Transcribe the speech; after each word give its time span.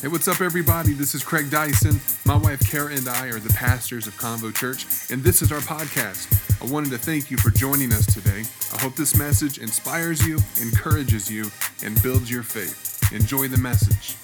Hey, 0.00 0.08
what's 0.08 0.28
up, 0.28 0.40
everybody? 0.40 0.94
This 0.94 1.14
is 1.14 1.22
Craig 1.22 1.50
Dyson. 1.50 2.00
My 2.24 2.34
wife 2.34 2.66
Kara 2.70 2.90
and 2.90 3.06
I 3.06 3.26
are 3.26 3.38
the 3.38 3.52
pastors 3.52 4.06
of 4.06 4.14
Convo 4.14 4.50
Church, 4.54 4.86
and 5.10 5.22
this 5.22 5.42
is 5.42 5.52
our 5.52 5.58
podcast. 5.58 6.26
I 6.62 6.72
wanted 6.72 6.88
to 6.92 6.96
thank 6.96 7.30
you 7.30 7.36
for 7.36 7.50
joining 7.50 7.92
us 7.92 8.06
today. 8.06 8.44
I 8.72 8.80
hope 8.80 8.96
this 8.96 9.14
message 9.14 9.58
inspires 9.58 10.26
you, 10.26 10.38
encourages 10.62 11.30
you, 11.30 11.50
and 11.84 12.02
builds 12.02 12.30
your 12.30 12.42
faith. 12.42 13.12
Enjoy 13.12 13.46
the 13.46 13.58
message. 13.58 14.16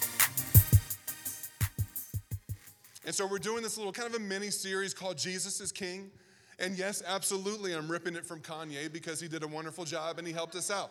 And 3.05 3.15
so 3.15 3.27
we're 3.27 3.39
doing 3.39 3.63
this 3.63 3.77
little 3.77 3.93
kind 3.93 4.09
of 4.09 4.15
a 4.15 4.25
mini 4.25 4.49
series 4.49 4.95
called 4.95 5.19
Jesus 5.19 5.61
is 5.61 5.73
King. 5.73 6.11
And 6.59 6.79
yes, 6.79 7.03
absolutely, 7.07 7.75
I'm 7.75 7.93
ripping 7.93 8.17
it 8.17 8.25
from 8.25 8.41
Kanye 8.41 8.91
because 8.91 9.21
he 9.21 9.29
did 9.29 9.43
a 9.43 9.49
wonderful 9.49 9.85
job 9.85 10.17
and 10.17 10.27
he 10.27 10.33
helped 10.33 10.55
us 10.55 10.71
out. 10.71 10.91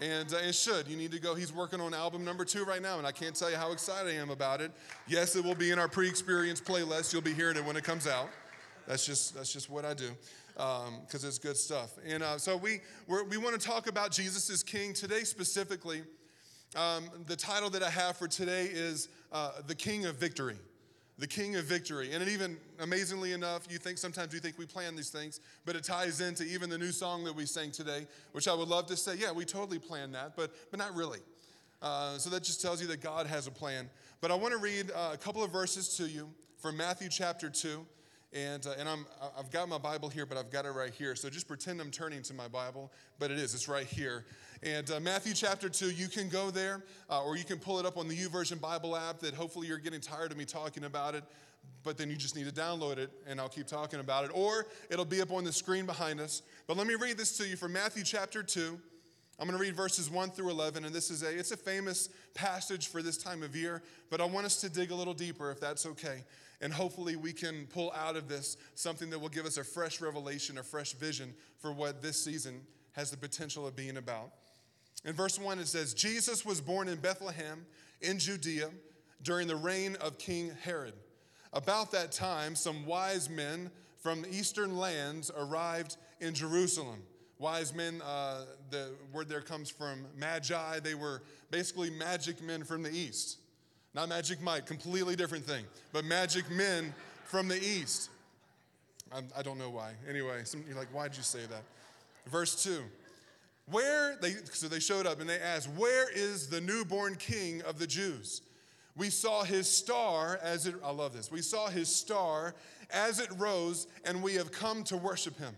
And 0.00 0.32
uh, 0.32 0.36
it 0.38 0.54
should. 0.54 0.86
You 0.86 0.96
need 0.96 1.10
to 1.12 1.18
go. 1.18 1.34
He's 1.34 1.52
working 1.52 1.80
on 1.80 1.92
album 1.92 2.24
number 2.24 2.44
two 2.44 2.64
right 2.64 2.80
now, 2.80 2.98
and 2.98 3.06
I 3.06 3.10
can't 3.10 3.34
tell 3.34 3.50
you 3.50 3.56
how 3.56 3.72
excited 3.72 4.12
I 4.12 4.16
am 4.16 4.30
about 4.30 4.60
it. 4.60 4.70
Yes, 5.08 5.34
it 5.34 5.44
will 5.44 5.56
be 5.56 5.70
in 5.72 5.78
our 5.78 5.88
pre-experience 5.88 6.60
playlist. 6.60 7.12
You'll 7.12 7.22
be 7.22 7.34
hearing 7.34 7.56
it 7.56 7.64
when 7.64 7.76
it 7.76 7.82
comes 7.82 8.06
out. 8.06 8.28
That's 8.86 9.04
just 9.04 9.34
that's 9.34 9.52
just 9.52 9.68
what 9.68 9.84
I 9.84 9.94
do 9.94 10.10
because 10.54 11.24
um, 11.24 11.28
it's 11.28 11.38
good 11.38 11.56
stuff. 11.56 11.90
And 12.06 12.22
uh, 12.22 12.38
so 12.38 12.56
we 12.56 12.80
we 13.06 13.36
want 13.36 13.60
to 13.60 13.66
talk 13.66 13.88
about 13.88 14.12
Jesus 14.12 14.50
is 14.50 14.62
King 14.62 14.94
today 14.94 15.24
specifically. 15.24 16.02
Um, 16.76 17.04
the 17.26 17.36
title 17.36 17.70
that 17.70 17.82
I 17.82 17.90
have 17.90 18.16
for 18.16 18.28
today 18.28 18.66
is 18.66 19.08
uh, 19.32 19.52
the 19.66 19.74
King 19.74 20.06
of 20.06 20.16
Victory 20.16 20.56
the 21.18 21.26
king 21.26 21.56
of 21.56 21.64
victory. 21.64 22.12
And 22.12 22.22
it 22.22 22.28
even, 22.28 22.56
amazingly 22.80 23.32
enough, 23.32 23.66
you 23.70 23.78
think 23.78 23.98
sometimes 23.98 24.32
you 24.32 24.38
think 24.38 24.58
we 24.58 24.66
plan 24.66 24.94
these 24.94 25.10
things, 25.10 25.40
but 25.64 25.74
it 25.74 25.82
ties 25.84 26.20
into 26.20 26.44
even 26.44 26.70
the 26.70 26.78
new 26.78 26.92
song 26.92 27.24
that 27.24 27.34
we 27.34 27.44
sang 27.44 27.72
today, 27.72 28.06
which 28.32 28.46
I 28.46 28.54
would 28.54 28.68
love 28.68 28.86
to 28.86 28.96
say, 28.96 29.16
yeah, 29.16 29.32
we 29.32 29.44
totally 29.44 29.78
planned 29.78 30.14
that, 30.14 30.36
but, 30.36 30.52
but 30.70 30.78
not 30.78 30.94
really. 30.94 31.18
Uh, 31.82 32.18
so 32.18 32.30
that 32.30 32.42
just 32.42 32.62
tells 32.62 32.80
you 32.80 32.88
that 32.88 33.00
God 33.00 33.26
has 33.26 33.46
a 33.46 33.50
plan. 33.50 33.90
But 34.20 34.30
I 34.30 34.34
want 34.34 34.52
to 34.52 34.58
read 34.58 34.90
uh, 34.94 35.10
a 35.12 35.16
couple 35.16 35.42
of 35.42 35.50
verses 35.50 35.96
to 35.96 36.08
you 36.08 36.30
from 36.56 36.76
Matthew 36.76 37.08
chapter 37.08 37.50
2. 37.50 37.84
And, 38.32 38.66
uh, 38.66 38.74
and 38.78 38.88
I'm, 38.88 39.06
I've 39.38 39.50
got 39.50 39.68
my 39.68 39.78
Bible 39.78 40.08
here, 40.08 40.26
but 40.26 40.36
I've 40.36 40.50
got 40.50 40.66
it 40.66 40.70
right 40.70 40.92
here. 40.92 41.14
So 41.14 41.30
just 41.30 41.48
pretend 41.48 41.80
I'm 41.80 41.90
turning 41.90 42.22
to 42.22 42.34
my 42.34 42.46
Bible, 42.46 42.92
but 43.18 43.30
it 43.30 43.38
is, 43.38 43.54
it's 43.54 43.68
right 43.68 43.86
here. 43.86 44.26
And 44.62 44.90
uh, 44.90 45.00
Matthew 45.00 45.32
chapter 45.32 45.68
2, 45.68 45.90
you 45.90 46.08
can 46.08 46.28
go 46.28 46.50
there, 46.50 46.84
uh, 47.08 47.22
or 47.22 47.36
you 47.36 47.44
can 47.44 47.58
pull 47.58 47.78
it 47.78 47.86
up 47.86 47.96
on 47.96 48.06
the 48.06 48.16
YouVersion 48.16 48.60
Bible 48.60 48.96
app 48.96 49.20
that 49.20 49.34
hopefully 49.34 49.66
you're 49.66 49.78
getting 49.78 50.00
tired 50.00 50.30
of 50.30 50.36
me 50.36 50.44
talking 50.44 50.84
about 50.84 51.14
it, 51.14 51.24
but 51.84 51.96
then 51.96 52.10
you 52.10 52.16
just 52.16 52.36
need 52.36 52.46
to 52.46 52.52
download 52.52 52.98
it 52.98 53.10
and 53.26 53.40
I'll 53.40 53.48
keep 53.48 53.66
talking 53.66 54.00
about 54.00 54.24
it. 54.24 54.30
Or 54.34 54.66
it'll 54.90 55.04
be 55.06 55.22
up 55.22 55.32
on 55.32 55.44
the 55.44 55.52
screen 55.52 55.86
behind 55.86 56.20
us. 56.20 56.42
But 56.66 56.76
let 56.76 56.86
me 56.86 56.96
read 56.96 57.16
this 57.16 57.36
to 57.38 57.48
you 57.48 57.56
from 57.56 57.72
Matthew 57.72 58.04
chapter 58.04 58.42
2. 58.42 58.78
I'm 59.38 59.46
going 59.46 59.56
to 59.56 59.62
read 59.62 59.76
verses 59.76 60.10
1 60.10 60.30
through 60.30 60.50
11, 60.50 60.84
and 60.84 60.92
this 60.92 61.10
is 61.10 61.22
a, 61.22 61.38
it's 61.38 61.52
a 61.52 61.56
famous 61.56 62.08
passage 62.34 62.88
for 62.88 63.02
this 63.02 63.16
time 63.16 63.44
of 63.44 63.54
year, 63.54 63.82
but 64.10 64.20
I 64.20 64.24
want 64.24 64.46
us 64.46 64.60
to 64.62 64.68
dig 64.68 64.90
a 64.90 64.94
little 64.96 65.14
deeper 65.14 65.52
if 65.52 65.60
that's 65.60 65.86
okay. 65.86 66.24
And 66.60 66.72
hopefully 66.72 67.14
we 67.14 67.32
can 67.32 67.68
pull 67.72 67.92
out 67.92 68.16
of 68.16 68.28
this 68.28 68.56
something 68.74 69.10
that 69.10 69.18
will 69.20 69.28
give 69.28 69.46
us 69.46 69.56
a 69.56 69.62
fresh 69.62 70.00
revelation, 70.00 70.58
a 70.58 70.64
fresh 70.64 70.92
vision 70.94 71.34
for 71.60 71.72
what 71.72 72.02
this 72.02 72.22
season 72.22 72.62
has 72.92 73.12
the 73.12 73.16
potential 73.16 73.64
of 73.64 73.76
being 73.76 73.96
about. 73.96 74.32
In 75.04 75.12
verse 75.12 75.38
1, 75.38 75.60
it 75.60 75.68
says, 75.68 75.94
Jesus 75.94 76.44
was 76.44 76.60
born 76.60 76.88
in 76.88 76.98
Bethlehem 76.98 77.64
in 78.00 78.18
Judea 78.18 78.70
during 79.22 79.46
the 79.46 79.54
reign 79.54 79.96
of 80.00 80.18
King 80.18 80.50
Herod. 80.62 80.94
About 81.52 81.92
that 81.92 82.10
time, 82.10 82.56
some 82.56 82.86
wise 82.86 83.30
men 83.30 83.70
from 83.98 84.22
the 84.22 84.34
eastern 84.34 84.76
lands 84.76 85.30
arrived 85.36 85.96
in 86.20 86.34
Jerusalem. 86.34 87.02
Wise 87.38 87.72
men, 87.72 88.02
uh, 88.04 88.44
the 88.70 88.90
word 89.12 89.28
there 89.28 89.40
comes 89.40 89.70
from 89.70 90.06
magi. 90.16 90.80
They 90.80 90.94
were 90.94 91.22
basically 91.50 91.90
magic 91.90 92.42
men 92.42 92.64
from 92.64 92.82
the 92.82 92.90
east. 92.90 93.38
Not 93.94 94.08
Magic 94.10 94.40
Mike, 94.42 94.66
completely 94.66 95.16
different 95.16 95.44
thing, 95.44 95.64
but 95.92 96.04
magic 96.04 96.48
men 96.50 96.94
from 97.24 97.48
the 97.48 97.56
east. 97.56 98.10
I, 99.12 99.22
I 99.36 99.42
don't 99.42 99.58
know 99.58 99.70
why. 99.70 99.92
Anyway, 100.08 100.42
some, 100.44 100.62
you're 100.68 100.76
like, 100.76 100.88
why'd 100.88 101.16
you 101.16 101.22
say 101.22 101.40
that? 101.46 101.62
Verse 102.30 102.62
2 102.62 102.82
where 103.70 104.16
they 104.20 104.34
so 104.52 104.68
they 104.68 104.80
showed 104.80 105.06
up 105.06 105.20
and 105.20 105.28
they 105.28 105.38
asked, 105.38 105.68
"Where 105.76 106.08
is 106.10 106.46
the 106.48 106.60
newborn 106.60 107.16
king 107.16 107.62
of 107.62 107.78
the 107.78 107.86
Jews?" 107.86 108.42
We 108.96 109.10
saw 109.10 109.44
his 109.44 109.68
star 109.68 110.38
as 110.42 110.66
it 110.66 110.74
I 110.82 110.90
love 110.90 111.12
this. 111.12 111.30
We 111.30 111.42
saw 111.42 111.68
his 111.68 111.94
star 111.94 112.54
as 112.90 113.20
it 113.20 113.28
rose 113.36 113.86
and 114.04 114.22
we 114.22 114.34
have 114.34 114.50
come 114.50 114.82
to 114.84 114.96
worship 114.96 115.38
him. 115.38 115.54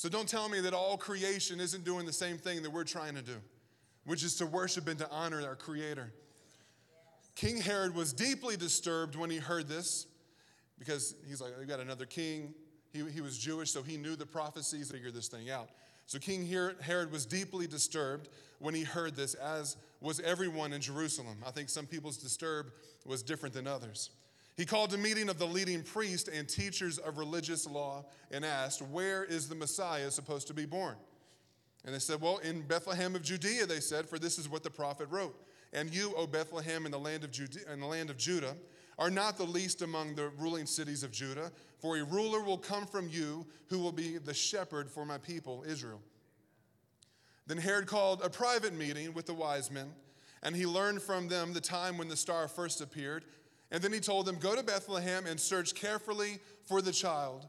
So 0.00 0.08
don't 0.08 0.26
tell 0.26 0.48
me 0.48 0.60
that 0.60 0.72
all 0.72 0.96
creation 0.96 1.60
isn't 1.60 1.84
doing 1.84 2.06
the 2.06 2.12
same 2.14 2.38
thing 2.38 2.62
that 2.62 2.70
we're 2.70 2.84
trying 2.84 3.14
to 3.16 3.20
do, 3.20 3.36
which 4.06 4.24
is 4.24 4.34
to 4.36 4.46
worship 4.46 4.88
and 4.88 4.98
to 4.98 5.06
honor 5.10 5.46
our 5.46 5.54
creator. 5.54 6.10
King 7.34 7.58
Herod 7.58 7.94
was 7.94 8.14
deeply 8.14 8.56
disturbed 8.56 9.14
when 9.14 9.28
he 9.28 9.36
heard 9.36 9.68
this 9.68 10.06
because 10.78 11.14
he's 11.28 11.42
like, 11.42 11.52
we 11.60 11.66
got 11.66 11.80
another 11.80 12.06
king. 12.06 12.54
He, 12.94 13.04
he 13.10 13.20
was 13.20 13.36
Jewish, 13.36 13.72
so 13.72 13.82
he 13.82 13.98
knew 13.98 14.16
the 14.16 14.24
prophecies, 14.24 14.90
figured 14.90 15.12
this 15.12 15.28
thing 15.28 15.50
out. 15.50 15.68
So 16.06 16.18
King 16.18 16.46
Herod 16.46 17.12
was 17.12 17.26
deeply 17.26 17.66
disturbed 17.66 18.30
when 18.58 18.74
he 18.74 18.84
heard 18.84 19.14
this, 19.16 19.34
as 19.34 19.76
was 20.00 20.18
everyone 20.20 20.72
in 20.72 20.80
Jerusalem. 20.80 21.36
I 21.46 21.50
think 21.50 21.68
some 21.68 21.84
people's 21.84 22.16
disturb 22.16 22.72
was 23.04 23.22
different 23.22 23.54
than 23.54 23.66
others. 23.66 24.08
He 24.56 24.66
called 24.66 24.92
a 24.92 24.98
meeting 24.98 25.28
of 25.28 25.38
the 25.38 25.46
leading 25.46 25.82
priests 25.82 26.28
and 26.28 26.48
teachers 26.48 26.98
of 26.98 27.18
religious 27.18 27.66
law 27.66 28.04
and 28.30 28.44
asked, 28.44 28.82
Where 28.82 29.24
is 29.24 29.48
the 29.48 29.54
Messiah 29.54 30.10
supposed 30.10 30.48
to 30.48 30.54
be 30.54 30.66
born? 30.66 30.96
And 31.84 31.94
they 31.94 31.98
said, 31.98 32.20
Well, 32.20 32.38
in 32.38 32.62
Bethlehem 32.62 33.14
of 33.14 33.22
Judea, 33.22 33.66
they 33.66 33.80
said, 33.80 34.08
for 34.08 34.18
this 34.18 34.38
is 34.38 34.48
what 34.48 34.62
the 34.62 34.70
prophet 34.70 35.08
wrote. 35.10 35.34
And 35.72 35.94
you, 35.94 36.12
O 36.16 36.26
Bethlehem, 36.26 36.84
in 36.84 36.92
the 36.92 36.98
land 36.98 37.24
of, 37.24 37.30
Judea, 37.30 37.62
in 37.72 37.80
the 37.80 37.86
land 37.86 38.10
of 38.10 38.18
Judah, 38.18 38.56
are 38.98 39.10
not 39.10 39.38
the 39.38 39.44
least 39.44 39.80
among 39.80 40.14
the 40.14 40.28
ruling 40.38 40.66
cities 40.66 41.02
of 41.02 41.10
Judah, 41.10 41.50
for 41.78 41.96
a 41.96 42.04
ruler 42.04 42.42
will 42.42 42.58
come 42.58 42.86
from 42.86 43.08
you 43.08 43.46
who 43.68 43.78
will 43.78 43.92
be 43.92 44.18
the 44.18 44.34
shepherd 44.34 44.90
for 44.90 45.06
my 45.06 45.16
people, 45.16 45.64
Israel. 45.66 46.02
Then 47.46 47.56
Herod 47.56 47.86
called 47.86 48.20
a 48.22 48.28
private 48.28 48.74
meeting 48.74 49.14
with 49.14 49.24
the 49.26 49.32
wise 49.34 49.70
men, 49.70 49.92
and 50.42 50.54
he 50.54 50.66
learned 50.66 51.00
from 51.00 51.28
them 51.28 51.54
the 51.54 51.60
time 51.60 51.96
when 51.96 52.08
the 52.08 52.16
star 52.16 52.46
first 52.46 52.80
appeared. 52.82 53.24
And 53.70 53.82
then 53.82 53.92
he 53.92 54.00
told 54.00 54.26
them, 54.26 54.36
Go 54.36 54.56
to 54.56 54.62
Bethlehem 54.62 55.26
and 55.26 55.38
search 55.38 55.74
carefully 55.74 56.38
for 56.66 56.82
the 56.82 56.92
child. 56.92 57.46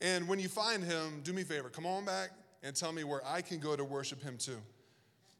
And 0.00 0.28
when 0.28 0.38
you 0.38 0.48
find 0.48 0.82
him, 0.82 1.20
do 1.22 1.32
me 1.32 1.42
a 1.42 1.44
favor, 1.44 1.68
come 1.70 1.86
on 1.86 2.04
back 2.04 2.30
and 2.62 2.74
tell 2.74 2.92
me 2.92 3.04
where 3.04 3.22
I 3.26 3.42
can 3.42 3.58
go 3.58 3.76
to 3.76 3.84
worship 3.84 4.22
him 4.22 4.36
too. 4.38 4.58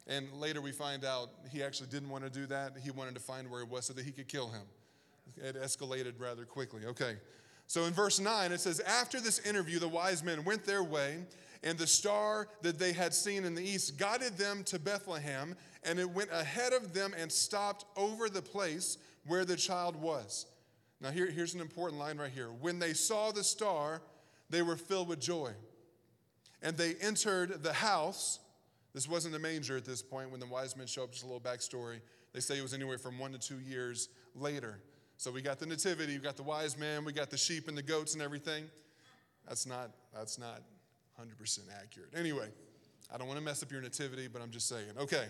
And 0.07 0.31
later 0.35 0.61
we 0.61 0.73
find 0.73 1.05
out 1.05 1.31
he 1.51 1.63
actually 1.63 1.89
didn't 1.89 2.11
want 2.11 2.25
to 2.25 2.31
do 2.31 2.47
that. 2.47 2.73
He 2.83 2.91
wanted 2.91 3.15
to 3.15 3.21
find 3.21 3.51
where 3.51 3.65
he 3.65 3.71
was 3.71 3.87
so 3.87 3.95
that 3.95 4.05
he 4.05 4.13
could 4.13 4.29
kill 4.29 4.49
him. 4.49 4.63
It 5.37 5.61
escalated 5.61 6.15
rather 6.19 6.45
quickly. 6.45 6.85
Okay. 6.87 7.17
So 7.67 7.85
in 7.85 7.95
verse 7.95 8.21
9, 8.21 8.53
it 8.53 8.61
says, 8.61 8.81
After 8.81 9.21
this 9.21 9.39
interview, 9.41 9.79
the 9.79 9.89
wise 9.89 10.23
men 10.23 10.45
went 10.45 10.65
their 10.65 10.85
way, 10.85 11.25
and 11.63 11.79
the 11.79 11.87
star 11.87 12.49
that 12.61 12.79
they 12.79 12.93
had 12.93 13.15
seen 13.15 13.45
in 13.45 13.55
the 13.55 13.63
east 13.63 13.97
guided 13.97 14.37
them 14.37 14.63
to 14.65 14.79
Bethlehem, 14.79 15.57
and 15.83 15.99
it 15.99 16.09
went 16.09 16.31
ahead 16.31 16.75
of 16.75 16.93
them 16.93 17.15
and 17.19 17.33
stopped 17.33 17.87
over 17.97 18.29
the 18.29 18.43
place 18.43 18.99
where 19.27 19.45
the 19.45 19.57
child 19.57 19.97
was. 19.97 20.47
Now, 21.01 21.11
here, 21.11 21.31
here's 21.31 21.55
an 21.55 21.61
important 21.61 21.99
line 21.99 22.19
right 22.19 22.31
here. 22.31 22.49
When 22.49 22.79
they 22.79 22.93
saw 22.93 23.31
the 23.31 23.45
star, 23.45 24.03
they 24.51 24.63
were 24.63 24.77
filled 24.77 25.09
with 25.09 25.21
joy. 25.21 25.53
And 26.63 26.77
they 26.77 26.95
entered 26.95 27.63
the 27.63 27.73
house. 27.73 28.39
This 28.95 29.09
wasn't 29.09 29.35
the 29.35 29.39
manger 29.39 29.77
at 29.77 29.85
this 29.85 30.03
point 30.03 30.31
when 30.31 30.41
the 30.41 30.47
wise 30.47 30.77
men 30.77 30.87
show 30.87 31.05
up, 31.05 31.13
just 31.13 31.25
a 31.25 31.27
little 31.27 31.41
backstory. 31.41 32.01
They 32.33 32.41
say 32.41 32.59
it 32.59 32.63
was 32.63 32.75
anywhere 32.75 32.99
from 32.99 33.19
one 33.19 33.33
to 33.33 33.39
two 33.39 33.61
years 33.61 34.09
later. 34.35 34.81
So 35.17 35.31
we 35.31 35.43
got 35.43 35.59
the 35.59 35.67
nativity, 35.67 36.15
we 36.15 36.23
got 36.23 36.37
the 36.37 36.43
wise 36.43 36.79
men, 36.79 37.05
we 37.05 37.13
got 37.13 37.31
the 37.31 37.37
sheep 37.37 37.69
and 37.69 37.77
the 37.77 37.83
goats 37.83 38.15
and 38.15 38.23
everything. 38.23 38.65
That's 39.47 39.67
not, 39.67 39.91
that's 40.13 40.39
not 40.39 40.63
100% 41.21 41.59
accurate. 41.81 42.11
Anyway, 42.17 42.49
I 43.13 43.19
don't 43.19 43.27
want 43.27 43.39
to 43.39 43.45
mess 43.45 43.63
up 43.63 43.71
your 43.71 43.81
nativity, 43.81 44.29
but 44.29 44.43
I'm 44.43 44.51
just 44.51 44.69
saying. 44.69 44.91
Okay. 44.99 45.27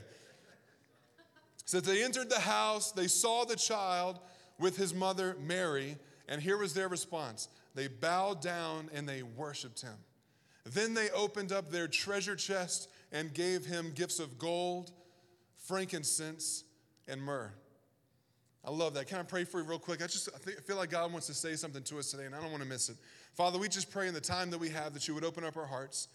So 1.64 1.80
they 1.80 2.04
entered 2.04 2.30
the 2.30 2.40
house, 2.40 2.92
they 2.92 3.06
saw 3.06 3.44
the 3.44 3.56
child 3.56 4.20
with 4.58 4.76
his 4.76 4.94
mother 4.94 5.36
Mary, 5.40 5.96
and 6.28 6.40
here 6.40 6.58
was 6.58 6.74
their 6.74 6.88
response. 6.88 7.48
They 7.74 7.88
bowed 7.88 8.40
down 8.40 8.90
and 8.92 9.08
they 9.08 9.22
worshiped 9.22 9.80
him. 9.80 9.96
Then 10.64 10.94
they 10.94 11.10
opened 11.10 11.52
up 11.52 11.70
their 11.70 11.88
treasure 11.88 12.36
chest 12.36 12.88
and 13.12 13.32
gave 13.34 13.66
him 13.66 13.92
gifts 13.94 14.18
of 14.18 14.38
gold, 14.38 14.92
frankincense, 15.56 16.64
and 17.06 17.20
myrrh. 17.20 17.52
I 18.64 18.70
love 18.70 18.94
that. 18.94 19.06
Can 19.06 19.18
I 19.18 19.22
pray 19.22 19.44
for 19.44 19.60
you 19.60 19.66
real 19.66 19.78
quick? 19.78 20.02
I 20.02 20.06
just 20.06 20.30
I, 20.32 20.50
I 20.50 20.60
feel 20.62 20.76
like 20.76 20.90
God 20.90 21.12
wants 21.12 21.26
to 21.26 21.34
say 21.34 21.54
something 21.54 21.82
to 21.82 21.98
us 21.98 22.10
today, 22.10 22.24
and 22.24 22.34
I 22.34 22.40
don't 22.40 22.50
want 22.50 22.62
to 22.62 22.68
miss 22.68 22.88
it. 22.88 22.96
Father, 23.34 23.58
we 23.58 23.68
just 23.68 23.90
pray 23.90 24.08
in 24.08 24.14
the 24.14 24.20
time 24.20 24.50
that 24.50 24.58
we 24.58 24.70
have 24.70 24.94
that 24.94 25.06
you 25.06 25.14
would 25.14 25.24
open 25.24 25.44
up 25.44 25.56
our 25.56 25.66
hearts. 25.66 26.08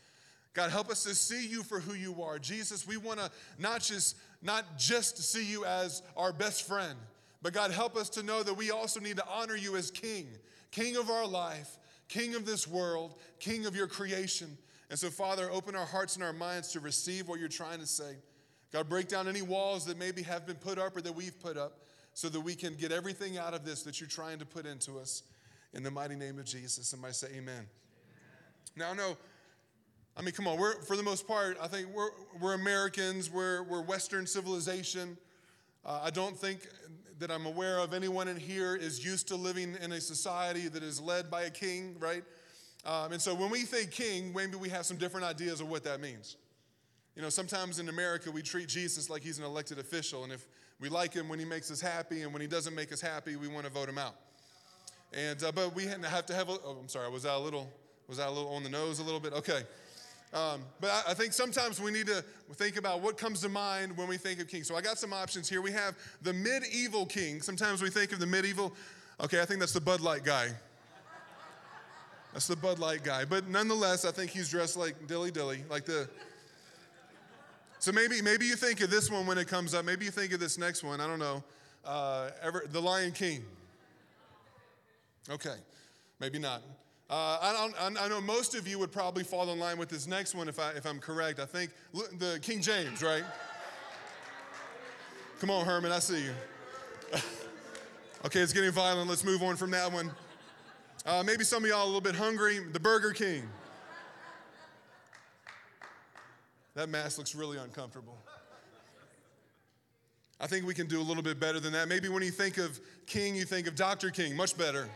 God, 0.53 0.71
help 0.71 0.89
us 0.89 1.03
to 1.03 1.13
see 1.13 1.47
you 1.47 1.63
for 1.63 1.79
who 1.79 1.93
you 1.93 2.23
are. 2.23 2.39
Jesus, 2.39 2.87
we 2.87 2.97
want 2.97 3.19
to 3.19 3.29
not 3.57 3.81
just 3.81 4.17
not 4.41 4.77
just 4.77 5.17
see 5.17 5.45
you 5.45 5.65
as 5.65 6.01
our 6.17 6.33
best 6.33 6.67
friend, 6.67 6.97
but 7.41 7.53
God, 7.53 7.71
help 7.71 7.95
us 7.95 8.09
to 8.09 8.23
know 8.23 8.43
that 8.43 8.53
we 8.53 8.71
also 8.71 8.99
need 8.99 9.17
to 9.17 9.25
honor 9.29 9.55
you 9.55 9.75
as 9.75 9.91
King, 9.91 10.27
King 10.71 10.95
of 10.97 11.09
our 11.09 11.27
life, 11.27 11.77
King 12.07 12.35
of 12.35 12.45
this 12.45 12.67
world, 12.67 13.15
King 13.39 13.65
of 13.65 13.75
your 13.75 13.87
creation. 13.87 14.57
And 14.89 14.97
so, 14.97 15.09
Father, 15.09 15.51
open 15.51 15.75
our 15.75 15.85
hearts 15.85 16.15
and 16.15 16.23
our 16.23 16.33
minds 16.33 16.71
to 16.71 16.79
receive 16.79 17.27
what 17.27 17.39
you're 17.39 17.47
trying 17.47 17.79
to 17.79 17.85
say. 17.85 18.15
God, 18.71 18.89
break 18.89 19.07
down 19.07 19.27
any 19.27 19.41
walls 19.41 19.85
that 19.85 19.97
maybe 19.97 20.21
have 20.23 20.45
been 20.45 20.55
put 20.55 20.77
up 20.77 20.95
or 20.95 21.01
that 21.01 21.13
we've 21.13 21.39
put 21.39 21.57
up 21.57 21.79
so 22.13 22.29
that 22.29 22.39
we 22.39 22.55
can 22.55 22.75
get 22.75 22.91
everything 22.91 23.37
out 23.37 23.53
of 23.53 23.65
this 23.65 23.83
that 23.83 23.99
you're 23.99 24.09
trying 24.09 24.39
to 24.39 24.45
put 24.45 24.65
into 24.65 24.99
us. 24.99 25.23
In 25.73 25.83
the 25.83 25.91
mighty 25.91 26.15
name 26.15 26.39
of 26.39 26.45
Jesus. 26.45 26.87
Somebody 26.87 27.13
say 27.13 27.27
amen. 27.27 27.39
amen. 27.53 27.67
Now, 28.75 28.93
no, 28.93 29.17
I 30.19 30.21
mean, 30.21 30.33
come 30.33 30.47
on, 30.47 30.59
we're, 30.59 30.81
for 30.81 30.97
the 30.97 31.03
most 31.03 31.25
part, 31.25 31.57
I 31.61 31.67
think 31.67 31.87
we're, 31.93 32.09
we're 32.41 32.53
Americans, 32.53 33.31
we're, 33.31 33.63
we're 33.63 33.81
Western 33.81 34.27
civilization. 34.27 35.17
Uh, 35.85 36.01
I 36.03 36.09
don't 36.09 36.37
think 36.37 36.67
that 37.19 37.31
I'm 37.31 37.45
aware 37.45 37.79
of 37.79 37.93
anyone 37.93 38.27
in 38.27 38.35
here 38.35 38.75
is 38.75 39.05
used 39.05 39.29
to 39.29 39.37
living 39.37 39.77
in 39.81 39.93
a 39.93 40.01
society 40.01 40.67
that 40.67 40.83
is 40.83 40.99
led 40.99 41.31
by 41.31 41.43
a 41.43 41.49
king, 41.49 41.95
right? 41.99 42.23
Um, 42.83 43.13
and 43.13 43.21
so 43.21 43.33
when 43.33 43.49
we 43.49 43.61
think 43.61 43.91
king, 43.91 44.33
maybe 44.35 44.57
we 44.57 44.67
have 44.67 44.85
some 44.85 44.97
different 44.97 45.25
ideas 45.25 45.61
of 45.61 45.69
what 45.69 45.85
that 45.85 46.01
means. 46.01 46.35
You 47.15 47.21
know, 47.21 47.29
sometimes 47.29 47.79
in 47.79 47.87
America, 47.87 48.29
we 48.29 48.41
treat 48.41 48.67
Jesus 48.67 49.09
like 49.09 49.23
he's 49.23 49.39
an 49.39 49.45
elected 49.45 49.79
official, 49.79 50.25
and 50.25 50.33
if 50.33 50.45
we 50.81 50.89
like 50.89 51.13
him 51.13 51.29
when 51.29 51.39
he 51.39 51.45
makes 51.45 51.71
us 51.71 51.79
happy, 51.79 52.23
and 52.23 52.33
when 52.33 52.41
he 52.41 52.47
doesn't 52.47 52.75
make 52.75 52.91
us 52.91 52.99
happy, 52.99 53.37
we 53.37 53.47
want 53.47 53.65
to 53.67 53.71
vote 53.71 53.87
him 53.87 53.97
out. 53.97 54.15
And 55.13 55.41
uh, 55.41 55.53
but 55.53 55.73
we 55.73 55.85
have 55.85 56.25
to 56.25 56.33
have. 56.33 56.49
A, 56.49 56.57
oh, 56.65 56.77
I'm 56.81 56.89
sorry. 56.89 57.09
Was 57.09 57.23
that 57.23 57.35
a 57.35 57.39
little? 57.39 57.69
Was 58.09 58.17
that 58.17 58.27
a 58.27 58.31
little 58.31 58.53
on 58.53 58.63
the 58.63 58.69
nose? 58.69 58.99
A 58.99 59.03
little 59.03 59.21
bit. 59.21 59.33
Okay. 59.33 59.61
Um, 60.31 60.61
but 60.79 60.91
I, 60.91 61.11
I, 61.11 61.13
think 61.15 61.33
sometimes 61.33 61.81
we 61.81 61.89
need 61.89 62.05
to 62.05 62.23
think 62.53 62.77
about 62.77 63.01
what 63.01 63.17
comes 63.17 63.41
to 63.41 63.49
mind 63.49 63.97
when 63.97 64.07
we 64.07 64.17
think 64.17 64.39
of 64.39 64.47
king. 64.47 64.63
So 64.63 64.75
I 64.75 64.81
got 64.81 64.99
some 64.99 65.11
options 65.11 65.49
here. 65.49 65.59
We 65.59 65.71
have 65.71 65.95
the 66.21 66.33
medieval 66.33 67.07
king. 67.07 67.41
Sometimes 67.41 67.81
we 67.81 67.89
think 67.89 68.11
of 68.11 68.19
the 68.19 68.27
medieval. 68.27 68.71
Okay, 69.19 69.41
I 69.41 69.45
think 69.45 69.59
that's 69.59 69.73
the 69.73 69.81
Bud 69.81 70.01
Light 70.01 70.23
guy. 70.23 70.49
That's 72.33 72.45
the 72.45 72.55
Bud 72.55 72.77
Light 72.77 73.03
guy. 73.03 73.25
But 73.25 73.47
nonetheless, 73.47 74.05
I 74.05 74.11
think 74.11 74.29
he's 74.29 74.49
dressed 74.49 74.77
like 74.77 75.07
Dilly 75.07 75.31
Dilly, 75.31 75.63
like 75.67 75.85
the. 75.85 76.07
So 77.79 77.91
maybe 77.91 78.21
maybe 78.21 78.45
you 78.45 78.55
think 78.55 78.81
of 78.81 78.91
this 78.91 79.09
one 79.09 79.25
when 79.25 79.39
it 79.39 79.47
comes 79.47 79.73
up. 79.73 79.83
Maybe 79.83 80.05
you 80.05 80.11
think 80.11 80.31
of 80.31 80.39
this 80.39 80.59
next 80.59 80.83
one. 80.83 81.01
I 81.01 81.07
don't 81.07 81.19
know. 81.19 81.43
Uh, 81.83 82.29
ever, 82.43 82.65
the 82.71 82.79
Lion 82.79 83.13
King. 83.13 83.43
Okay, 85.27 85.55
maybe 86.19 86.37
not. 86.37 86.61
Uh, 87.09 87.71
I, 87.79 87.89
I, 87.99 88.07
know 88.07 88.21
most 88.21 88.53
of 88.53 88.67
you 88.67 88.77
would 88.77 88.91
probably 88.91 89.23
fall 89.23 89.51
in 89.51 89.57
line 89.57 89.79
with 89.79 89.89
this 89.89 90.05
next 90.05 90.35
one 90.35 90.47
if, 90.47 90.59
I, 90.59 90.73
if 90.73 90.85
I'm 90.85 90.99
correct. 90.99 91.39
I 91.39 91.45
think 91.45 91.71
the 91.91 92.37
King 92.39 92.61
James, 92.61 93.01
right? 93.01 93.23
Come 95.39 95.49
on, 95.49 95.65
Herman, 95.65 95.91
I 95.91 95.97
see 95.97 96.25
you. 96.25 96.33
okay, 98.25 98.41
it's 98.41 98.53
getting 98.53 98.69
violent. 98.71 99.09
Let's 99.09 99.23
move 99.23 99.41
on 99.41 99.55
from 99.55 99.71
that 99.71 99.91
one. 99.91 100.11
Uh, 101.03 101.23
maybe 101.25 101.43
some 101.43 101.63
of 101.63 101.69
y'all 101.69 101.83
a 101.83 101.87
little 101.87 101.99
bit 101.99 102.13
hungry. 102.13 102.59
The 102.59 102.79
Burger 102.79 103.11
King. 103.11 103.49
That 106.75 106.89
mask 106.89 107.17
looks 107.17 107.33
really 107.33 107.57
uncomfortable. 107.57 108.19
I 110.39 110.45
think 110.45 110.63
we 110.63 110.75
can 110.75 110.85
do 110.85 111.01
a 111.01 111.03
little 111.03 111.23
bit 111.23 111.39
better 111.39 111.59
than 111.59 111.73
that. 111.73 111.87
Maybe 111.87 112.07
when 112.07 112.21
you 112.21 112.29
think 112.29 112.59
of 112.59 112.79
King, 113.07 113.35
you 113.35 113.45
think 113.45 113.65
of 113.65 113.75
Dr. 113.75 114.11
King. 114.11 114.35
Much 114.35 114.55
better. 114.55 114.87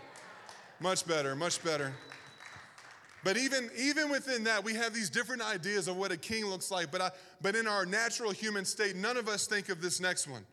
Much 0.83 1.07
better, 1.07 1.33
much 1.33 1.63
better. 1.63 1.93
But 3.23 3.37
even, 3.37 3.69
even 3.79 4.09
within 4.09 4.43
that, 4.43 4.65
we 4.65 4.73
have 4.73 4.93
these 4.93 5.09
different 5.09 5.41
ideas 5.41 5.87
of 5.87 5.95
what 5.95 6.11
a 6.11 6.17
king 6.17 6.45
looks 6.45 6.69
like. 6.71 6.91
But, 6.91 6.99
I, 6.99 7.11
but 7.41 7.55
in 7.55 7.67
our 7.67 7.85
natural 7.85 8.31
human 8.31 8.65
state, 8.65 8.97
none 8.97 9.15
of 9.15 9.29
us 9.29 9.47
think 9.47 9.69
of 9.69 9.81
this 9.81 10.01
next 10.01 10.27
one. 10.27 10.45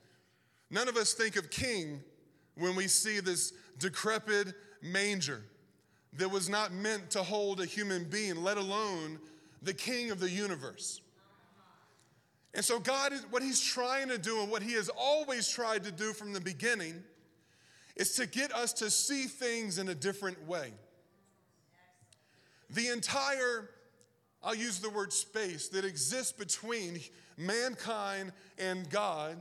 None 0.71 0.87
of 0.87 0.97
us 0.97 1.15
think 1.15 1.35
of 1.35 1.51
king 1.51 2.01
when 2.55 2.77
we 2.77 2.87
see 2.87 3.19
this 3.19 3.53
decrepit 3.81 4.55
manger 4.81 5.43
that 6.13 6.29
was 6.29 6.49
not 6.49 6.73
meant 6.73 7.11
to 7.11 7.25
hold 7.25 7.61
a 7.61 7.67
human 7.67 8.05
being, 8.05 8.37
let 8.37 8.57
alone 8.57 9.19
the 9.63 9.75
king 9.75 10.13
of 10.13 10.21
the 10.21 10.31
universe. 10.31 11.01
And 12.55 12.65
so, 12.65 12.79
God, 12.79 13.13
what 13.31 13.43
He's 13.43 13.61
trying 13.61 14.07
to 14.11 14.19
do 14.19 14.43
and 14.43 14.49
what 14.49 14.63
He 14.63 14.75
has 14.75 14.89
always 14.97 15.49
tried 15.49 15.83
to 15.83 15.91
do 15.91 16.13
from 16.13 16.33
the 16.33 16.41
beginning 16.41 17.03
is 18.01 18.15
to 18.15 18.27
get 18.27 18.51
us 18.55 18.73
to 18.73 18.91
see 18.91 19.25
things 19.25 19.77
in 19.77 19.91
a 19.91 19.95
different 19.95 20.49
way. 20.49 20.73
The 22.71 22.89
entire, 22.89 23.69
I'll 24.43 24.55
use 24.55 24.79
the 24.79 24.89
word 24.89 25.13
space, 25.13 25.69
that 25.69 25.85
exists 25.85 26.33
between 26.33 27.01
mankind 27.37 28.33
and 28.59 28.89
God 28.89 29.37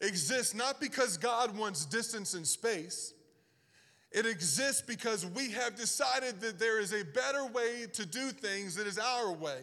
exists 0.00 0.54
not 0.54 0.80
because 0.80 1.16
God 1.16 1.58
wants 1.58 1.84
distance 1.84 2.34
and 2.34 2.46
space. 2.46 3.12
It 4.12 4.24
exists 4.24 4.82
because 4.86 5.26
we 5.26 5.50
have 5.50 5.74
decided 5.74 6.40
that 6.42 6.60
there 6.60 6.78
is 6.78 6.92
a 6.92 7.04
better 7.04 7.44
way 7.46 7.86
to 7.94 8.06
do 8.06 8.30
things 8.30 8.76
that 8.76 8.86
is 8.86 8.98
our 8.98 9.32
way. 9.32 9.62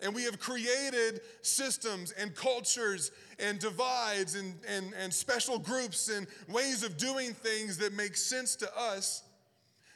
And 0.00 0.14
we 0.14 0.24
have 0.24 0.38
created 0.38 1.22
systems 1.42 2.12
and 2.12 2.34
cultures 2.34 3.12
and 3.38 3.58
divides 3.58 4.34
and, 4.34 4.54
and, 4.68 4.92
and 5.00 5.12
special 5.12 5.58
groups 5.58 6.08
and 6.10 6.26
ways 6.48 6.82
of 6.82 6.96
doing 6.96 7.32
things 7.32 7.78
that 7.78 7.94
make 7.94 8.16
sense 8.16 8.56
to 8.56 8.78
us. 8.78 9.22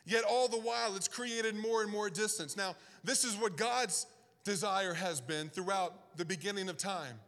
Yet, 0.06 0.25
all 0.25 0.49
the 0.49 0.58
while, 0.58 0.97
it's 0.97 1.08
created 1.08 1.55
more 1.55 1.82
and 1.82 1.91
more 1.91 2.08
distance. 2.08 2.56
Now, 2.56 2.75
this 3.05 3.25
is 3.25 3.37
what 3.37 3.56
God's 3.56 4.06
desire 4.44 4.94
has 4.94 5.20
been 5.20 5.50
throughout 5.50 6.17
the 6.17 6.25
beginning 6.25 6.69
of 6.69 6.79
time 6.79 7.20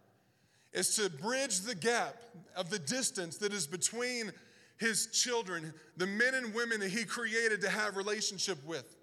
is 0.73 0.97
to 0.97 1.11
bridge 1.11 1.61
the 1.61 1.75
gap 1.75 2.17
of 2.57 2.71
the 2.71 2.79
distance 2.79 3.37
that 3.39 3.53
is 3.53 3.67
between 3.67 4.33
his 4.79 5.07
children, 5.09 5.73
the 5.97 6.07
men 6.07 6.35
and 6.35 6.55
women 6.55 6.81
that 6.81 6.91
he 6.91 7.05
created 7.05 7.61
to 7.61 7.69
have 7.69 7.97
relationship 7.97 8.59
with. 8.67 8.97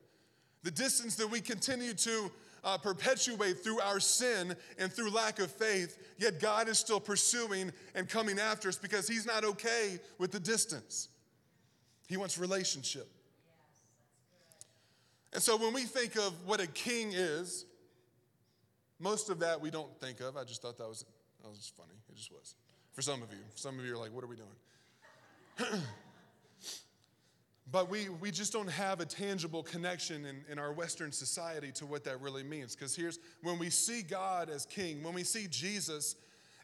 The 0.63 0.71
distance 0.71 1.15
that 1.15 1.27
we 1.29 1.39
continue 1.39 1.93
to 1.93 2.31
uh, 2.63 2.77
perpetuate 2.77 3.63
through 3.63 3.79
our 3.81 3.99
sin 3.99 4.55
and 4.77 4.91
through 4.91 5.11
lack 5.11 5.39
of 5.39 5.51
faith, 5.51 5.97
yet 6.17 6.39
God 6.39 6.67
is 6.67 6.77
still 6.77 6.99
pursuing 6.99 7.71
and 7.95 8.07
coming 8.07 8.39
after 8.39 8.69
us 8.69 8.77
because 8.77 9.07
He's 9.07 9.25
not 9.25 9.43
okay 9.43 9.99
with 10.17 10.31
the 10.31 10.39
distance. 10.39 11.09
He 12.07 12.17
wants 12.17 12.37
relationship. 12.37 13.07
and 15.33 15.41
so 15.41 15.57
when 15.57 15.73
we 15.73 15.83
think 15.83 16.15
of 16.15 16.33
what 16.45 16.59
a 16.59 16.67
king 16.67 17.11
is, 17.13 17.65
most 18.99 19.29
of 19.29 19.39
that 19.39 19.61
we 19.61 19.71
don't 19.71 19.95
think 19.99 20.19
of. 20.19 20.35
I 20.35 20.43
just 20.43 20.61
thought 20.61 20.77
that 20.77 20.87
was, 20.87 21.05
that 21.41 21.49
was 21.49 21.59
just 21.59 21.75
funny. 21.75 21.93
It 22.09 22.15
just 22.15 22.31
was. 22.31 22.55
For 22.93 23.01
some 23.01 23.21
of 23.21 23.31
you. 23.31 23.39
Some 23.55 23.79
of 23.79 23.85
you 23.85 23.93
are 23.93 23.97
like, 23.97 24.13
what 24.13 24.23
are 24.23 24.27
we 24.27 24.35
doing? 24.35 25.81
But 27.71 27.89
we, 27.89 28.09
we 28.09 28.31
just 28.31 28.51
don't 28.51 28.69
have 28.69 28.99
a 28.99 29.05
tangible 29.05 29.61
connection 29.61 30.25
in, 30.25 30.43
in 30.49 30.57
our 30.57 30.73
Western 30.73 31.11
society 31.11 31.71
to 31.73 31.85
what 31.85 32.03
that 32.05 32.19
really 32.19 32.43
means. 32.43 32.75
Because 32.75 32.95
here's 32.95 33.19
when 33.43 33.59
we 33.59 33.69
see 33.69 34.01
God 34.01 34.49
as 34.49 34.65
king, 34.65 35.03
when 35.03 35.13
we 35.13 35.23
see 35.23 35.47
Jesus 35.47 36.15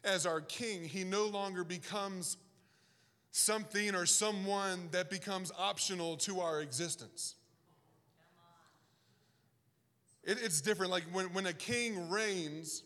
as 0.02 0.26
our 0.26 0.40
king, 0.40 0.84
he 0.84 1.04
no 1.04 1.26
longer 1.26 1.62
becomes 1.62 2.38
something 3.30 3.94
or 3.94 4.06
someone 4.06 4.88
that 4.90 5.10
becomes 5.10 5.52
optional 5.58 6.16
to 6.16 6.40
our 6.40 6.60
existence. 6.60 7.34
It, 10.24 10.38
it's 10.42 10.60
different. 10.60 10.90
Like 10.90 11.04
when, 11.12 11.26
when 11.26 11.46
a 11.46 11.52
king 11.52 12.10
reigns, 12.10 12.82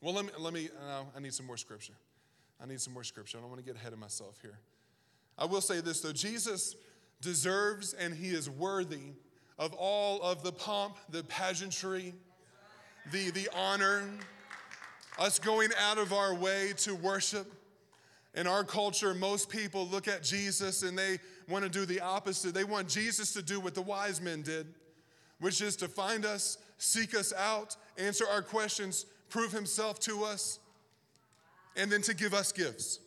well, 0.00 0.14
let 0.14 0.26
me, 0.26 0.30
let 0.38 0.52
me 0.52 0.68
uh, 0.88 1.02
I 1.16 1.20
need 1.20 1.34
some 1.34 1.46
more 1.46 1.56
scripture. 1.56 1.94
I 2.62 2.66
need 2.66 2.80
some 2.80 2.92
more 2.92 3.04
scripture. 3.04 3.38
I 3.38 3.40
don't 3.40 3.50
want 3.50 3.60
to 3.60 3.66
get 3.66 3.74
ahead 3.74 3.92
of 3.92 3.98
myself 3.98 4.38
here. 4.40 4.58
I 5.36 5.46
will 5.46 5.60
say 5.60 5.80
this 5.80 6.00
though 6.00 6.12
Jesus 6.12 6.76
deserves 7.22 7.94
and 7.94 8.12
he 8.12 8.28
is 8.28 8.50
worthy 8.50 9.14
of 9.58 9.72
all 9.74 10.20
of 10.22 10.42
the 10.42 10.52
pomp, 10.52 10.96
the 11.08 11.22
pageantry, 11.24 12.12
the, 13.10 13.30
the 13.30 13.48
honor, 13.54 14.02
us 15.18 15.38
going 15.38 15.70
out 15.80 15.98
of 15.98 16.12
our 16.12 16.34
way 16.34 16.72
to 16.78 16.94
worship. 16.94 17.50
In 18.34 18.46
our 18.46 18.64
culture, 18.64 19.14
most 19.14 19.48
people 19.48 19.86
look 19.86 20.08
at 20.08 20.22
Jesus 20.22 20.82
and 20.82 20.98
they 20.98 21.18
want 21.48 21.64
to 21.64 21.70
do 21.70 21.84
the 21.84 22.00
opposite. 22.00 22.54
They 22.54 22.64
want 22.64 22.88
Jesus 22.88 23.32
to 23.34 23.42
do 23.42 23.60
what 23.60 23.74
the 23.74 23.82
wise 23.82 24.20
men 24.20 24.42
did, 24.42 24.66
which 25.38 25.60
is 25.60 25.76
to 25.76 25.88
find 25.88 26.24
us, 26.24 26.58
seek 26.78 27.14
us 27.14 27.32
out, 27.32 27.76
answer 27.98 28.24
our 28.28 28.42
questions, 28.42 29.06
prove 29.28 29.52
himself 29.52 30.00
to 30.00 30.24
us, 30.24 30.58
and 31.76 31.90
then 31.90 32.02
to 32.02 32.14
give 32.14 32.34
us 32.34 32.52
gifts. 32.52 33.00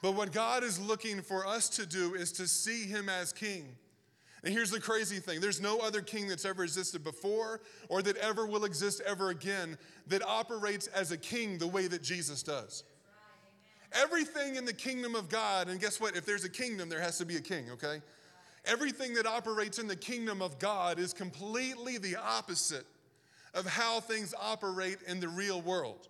But 0.00 0.12
what 0.12 0.32
God 0.32 0.62
is 0.62 0.78
looking 0.80 1.22
for 1.22 1.46
us 1.46 1.68
to 1.70 1.86
do 1.86 2.14
is 2.14 2.32
to 2.32 2.46
see 2.46 2.84
Him 2.84 3.08
as 3.08 3.32
King. 3.32 3.76
And 4.44 4.54
here's 4.54 4.70
the 4.70 4.80
crazy 4.80 5.18
thing 5.18 5.40
there's 5.40 5.60
no 5.60 5.78
other 5.80 6.00
king 6.00 6.28
that's 6.28 6.44
ever 6.44 6.62
existed 6.62 7.02
before 7.02 7.60
or 7.88 8.02
that 8.02 8.16
ever 8.18 8.46
will 8.46 8.64
exist 8.64 9.02
ever 9.04 9.30
again 9.30 9.76
that 10.06 10.22
operates 10.22 10.86
as 10.88 11.10
a 11.10 11.16
king 11.16 11.58
the 11.58 11.66
way 11.66 11.88
that 11.88 12.02
Jesus 12.02 12.42
does. 12.42 12.84
Everything 13.92 14.56
in 14.56 14.64
the 14.64 14.72
kingdom 14.72 15.14
of 15.14 15.28
God, 15.28 15.68
and 15.68 15.80
guess 15.80 16.00
what? 16.00 16.14
If 16.14 16.26
there's 16.26 16.44
a 16.44 16.50
kingdom, 16.50 16.88
there 16.88 17.00
has 17.00 17.18
to 17.18 17.24
be 17.24 17.36
a 17.36 17.40
king, 17.40 17.70
okay? 17.70 18.00
Everything 18.66 19.14
that 19.14 19.26
operates 19.26 19.78
in 19.78 19.88
the 19.88 19.96
kingdom 19.96 20.42
of 20.42 20.58
God 20.58 20.98
is 20.98 21.14
completely 21.14 21.96
the 21.96 22.16
opposite 22.16 22.84
of 23.54 23.66
how 23.66 23.98
things 24.00 24.34
operate 24.38 24.98
in 25.06 25.20
the 25.20 25.28
real 25.28 25.62
world. 25.62 26.08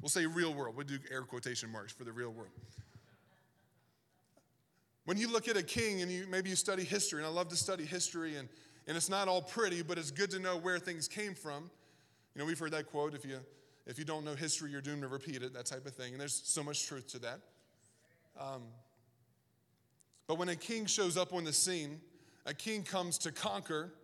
We'll 0.00 0.08
say 0.08 0.24
real 0.24 0.54
world. 0.54 0.76
We'll 0.76 0.86
do 0.86 0.98
air 1.10 1.22
quotation 1.22 1.70
marks 1.70 1.92
for 1.92 2.04
the 2.04 2.12
real 2.12 2.30
world. 2.30 2.50
When 5.08 5.16
you 5.16 5.32
look 5.32 5.48
at 5.48 5.56
a 5.56 5.62
king 5.62 6.02
and 6.02 6.12
you 6.12 6.26
maybe 6.28 6.50
you 6.50 6.54
study 6.54 6.84
history, 6.84 7.20
and 7.20 7.26
I 7.26 7.30
love 7.30 7.48
to 7.48 7.56
study 7.56 7.86
history, 7.86 8.36
and, 8.36 8.46
and 8.86 8.94
it's 8.94 9.08
not 9.08 9.26
all 9.26 9.40
pretty, 9.40 9.80
but 9.80 9.96
it's 9.96 10.10
good 10.10 10.30
to 10.32 10.38
know 10.38 10.58
where 10.58 10.78
things 10.78 11.08
came 11.08 11.34
from. 11.34 11.70
You 12.34 12.40
know, 12.40 12.44
we've 12.44 12.58
heard 12.58 12.72
that 12.72 12.90
quote 12.90 13.14
if 13.14 13.24
you 13.24 13.38
if 13.86 13.98
you 13.98 14.04
don't 14.04 14.22
know 14.22 14.34
history, 14.34 14.70
you're 14.70 14.82
doomed 14.82 15.00
to 15.00 15.08
repeat 15.08 15.42
it, 15.42 15.54
that 15.54 15.64
type 15.64 15.86
of 15.86 15.94
thing. 15.94 16.12
And 16.12 16.20
there's 16.20 16.38
so 16.44 16.62
much 16.62 16.86
truth 16.86 17.10
to 17.12 17.20
that. 17.20 17.40
Um, 18.38 18.64
but 20.26 20.36
when 20.36 20.50
a 20.50 20.56
king 20.56 20.84
shows 20.84 21.16
up 21.16 21.32
on 21.32 21.42
the 21.42 21.54
scene, 21.54 22.02
a 22.44 22.52
king 22.52 22.82
comes 22.82 23.16
to 23.16 23.32
conquer 23.32 23.94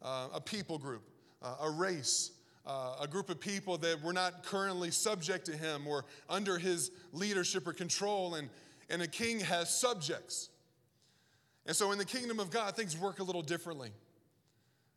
uh, 0.00 0.28
a 0.32 0.40
people 0.40 0.78
group, 0.78 1.02
uh, 1.42 1.56
a 1.60 1.68
race, 1.68 2.30
uh, 2.66 2.94
a 3.02 3.06
group 3.06 3.28
of 3.28 3.38
people 3.38 3.76
that 3.76 4.02
were 4.02 4.14
not 4.14 4.44
currently 4.44 4.90
subject 4.90 5.44
to 5.44 5.52
him 5.58 5.86
or 5.86 6.06
under 6.30 6.56
his 6.56 6.90
leadership 7.12 7.68
or 7.68 7.74
control. 7.74 8.36
And, 8.36 8.48
and 8.88 9.02
a 9.02 9.06
king 9.06 9.40
has 9.40 9.68
subjects. 9.68 10.48
And 11.66 11.74
so 11.74 11.92
in 11.92 11.98
the 11.98 12.04
kingdom 12.04 12.40
of 12.40 12.50
God, 12.50 12.76
things 12.76 12.96
work 12.96 13.20
a 13.20 13.22
little 13.22 13.42
differently. 13.42 13.90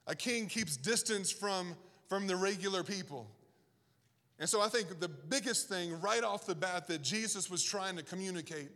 A 0.06 0.16
king 0.16 0.48
keeps 0.48 0.78
distance 0.78 1.32
from, 1.32 1.76
from 2.08 2.28
the 2.28 2.36
regular 2.36 2.84
people. 2.84 3.28
And 4.40 4.48
so 4.48 4.62
I 4.62 4.68
think 4.68 5.00
the 5.00 5.08
biggest 5.08 5.68
thing 5.68 6.00
right 6.00 6.24
off 6.24 6.46
the 6.46 6.56
bat 6.56 6.88
that 6.88 7.02
Jesus 7.02 7.50
was 7.50 7.64
trying 7.64 7.96
to 7.98 8.04
communicate 8.04 8.70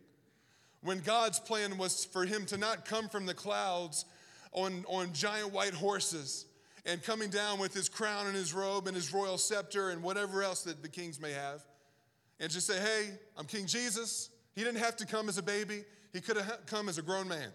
when 0.81 0.99
God's 0.99 1.39
plan 1.39 1.77
was 1.77 2.05
for 2.05 2.25
him 2.25 2.45
to 2.47 2.57
not 2.57 2.85
come 2.85 3.07
from 3.07 3.25
the 3.25 3.33
clouds 3.33 4.05
on, 4.51 4.83
on 4.87 5.13
giant 5.13 5.53
white 5.53 5.73
horses 5.73 6.45
and 6.85 7.03
coming 7.03 7.29
down 7.29 7.59
with 7.59 7.73
his 7.73 7.87
crown 7.87 8.25
and 8.25 8.35
his 8.35 8.53
robe 8.53 8.87
and 8.87 8.95
his 8.95 9.13
royal 9.13 9.37
scepter 9.37 9.89
and 9.89 10.01
whatever 10.01 10.41
else 10.41 10.63
that 10.63 10.81
the 10.81 10.89
kings 10.89 11.19
may 11.19 11.31
have, 11.31 11.63
and 12.39 12.51
just 12.51 12.65
say, 12.65 12.79
Hey, 12.79 13.11
I'm 13.37 13.45
King 13.45 13.67
Jesus. 13.67 14.29
He 14.55 14.63
didn't 14.63 14.79
have 14.79 14.95
to 14.97 15.05
come 15.05 15.29
as 15.29 15.37
a 15.37 15.43
baby, 15.43 15.83
he 16.11 16.21
could 16.21 16.37
have 16.37 16.65
come 16.65 16.89
as 16.89 16.97
a 16.97 17.01
grown 17.01 17.27
man. 17.27 17.49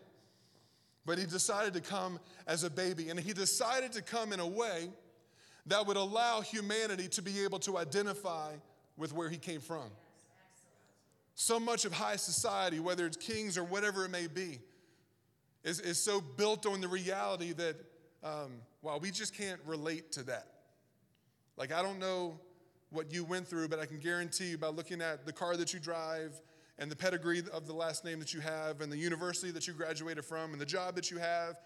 But 1.06 1.18
he 1.18 1.24
decided 1.24 1.72
to 1.74 1.80
come 1.80 2.18
as 2.48 2.64
a 2.64 2.70
baby, 2.70 3.08
and 3.10 3.18
he 3.18 3.32
decided 3.32 3.92
to 3.92 4.02
come 4.02 4.32
in 4.32 4.40
a 4.40 4.46
way 4.46 4.88
that 5.66 5.86
would 5.86 5.96
allow 5.96 6.40
humanity 6.40 7.08
to 7.08 7.22
be 7.22 7.44
able 7.44 7.60
to 7.60 7.78
identify 7.78 8.52
with 8.96 9.12
where 9.12 9.28
he 9.28 9.36
came 9.36 9.60
from. 9.60 9.88
So 11.34 11.60
much 11.60 11.84
of 11.84 11.92
high 11.92 12.16
society, 12.16 12.80
whether 12.80 13.06
it's 13.06 13.16
kings 13.16 13.56
or 13.56 13.64
whatever 13.64 14.04
it 14.04 14.10
may 14.10 14.26
be, 14.26 14.58
is, 15.62 15.80
is 15.80 15.98
so 15.98 16.20
built 16.20 16.66
on 16.66 16.80
the 16.80 16.88
reality 16.88 17.52
that, 17.52 17.76
um, 18.24 18.60
well, 18.82 18.98
we 18.98 19.10
just 19.10 19.34
can't 19.34 19.60
relate 19.64 20.12
to 20.12 20.22
that. 20.24 20.46
Like, 21.56 21.72
I 21.72 21.82
don't 21.82 21.98
know 21.98 22.40
what 22.90 23.12
you 23.12 23.24
went 23.24 23.46
through, 23.46 23.68
but 23.68 23.78
I 23.78 23.86
can 23.86 23.98
guarantee 23.98 24.46
you 24.50 24.58
by 24.58 24.68
looking 24.68 25.02
at 25.02 25.26
the 25.26 25.32
car 25.32 25.56
that 25.56 25.72
you 25.72 25.80
drive 25.80 26.40
and 26.78 26.90
the 26.90 26.96
pedigree 26.96 27.42
of 27.52 27.66
the 27.66 27.72
last 27.72 28.04
name 28.04 28.18
that 28.18 28.34
you 28.34 28.40
have 28.40 28.80
and 28.80 28.92
the 28.92 28.98
university 28.98 29.50
that 29.52 29.66
you 29.66 29.72
graduated 29.72 30.24
from 30.24 30.52
and 30.52 30.60
the 30.60 30.66
job 30.66 30.94
that 30.94 31.10
you 31.10 31.18
have, 31.18 31.56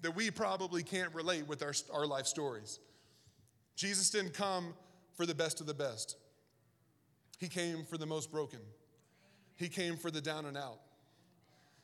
that 0.00 0.14
we 0.14 0.30
probably 0.30 0.82
can't 0.82 1.12
relate 1.14 1.46
with 1.46 1.62
our, 1.62 1.72
our 1.92 2.06
life 2.06 2.26
stories. 2.26 2.78
Jesus 3.76 4.10
didn't 4.10 4.34
come 4.34 4.74
for 5.14 5.26
the 5.26 5.34
best 5.34 5.60
of 5.60 5.66
the 5.66 5.74
best, 5.74 6.16
He 7.38 7.48
came 7.48 7.84
for 7.84 7.98
the 7.98 8.06
most 8.06 8.30
broken, 8.30 8.60
He 9.56 9.68
came 9.68 9.96
for 9.96 10.10
the 10.10 10.20
down 10.20 10.46
and 10.46 10.56
out. 10.56 10.80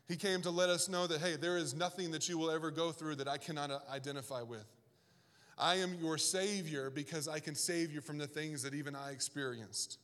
He 0.08 0.14
came 0.14 0.40
to 0.42 0.50
let 0.50 0.68
us 0.68 0.88
know 0.88 1.08
that, 1.08 1.20
hey, 1.20 1.34
there 1.34 1.56
is 1.56 1.74
nothing 1.74 2.12
that 2.12 2.28
you 2.28 2.38
will 2.38 2.50
ever 2.50 2.70
go 2.70 2.92
through 2.92 3.16
that 3.16 3.26
I 3.26 3.38
cannot 3.38 3.72
identify 3.92 4.40
with. 4.40 4.64
I 5.58 5.76
am 5.76 5.94
your 6.00 6.16
Savior 6.16 6.90
because 6.90 7.26
I 7.26 7.40
can 7.40 7.56
save 7.56 7.90
you 7.90 8.00
from 8.00 8.16
the 8.16 8.28
things 8.28 8.62
that 8.62 8.72
even 8.72 8.94
I 8.94 9.10
experienced. 9.10 9.98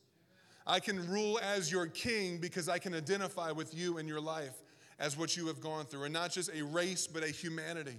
I 0.65 0.79
can 0.79 1.09
rule 1.09 1.39
as 1.39 1.71
your 1.71 1.87
king 1.87 2.37
because 2.37 2.69
I 2.69 2.79
can 2.79 2.93
identify 2.93 3.51
with 3.51 3.73
you 3.75 3.97
in 3.97 4.07
your 4.07 4.21
life 4.21 4.61
as 4.99 5.17
what 5.17 5.35
you 5.35 5.47
have 5.47 5.59
gone 5.59 5.85
through, 5.85 6.03
and 6.03 6.13
not 6.13 6.31
just 6.31 6.49
a 6.53 6.63
race, 6.63 7.07
but 7.07 7.23
a 7.23 7.27
humanity. 7.27 7.97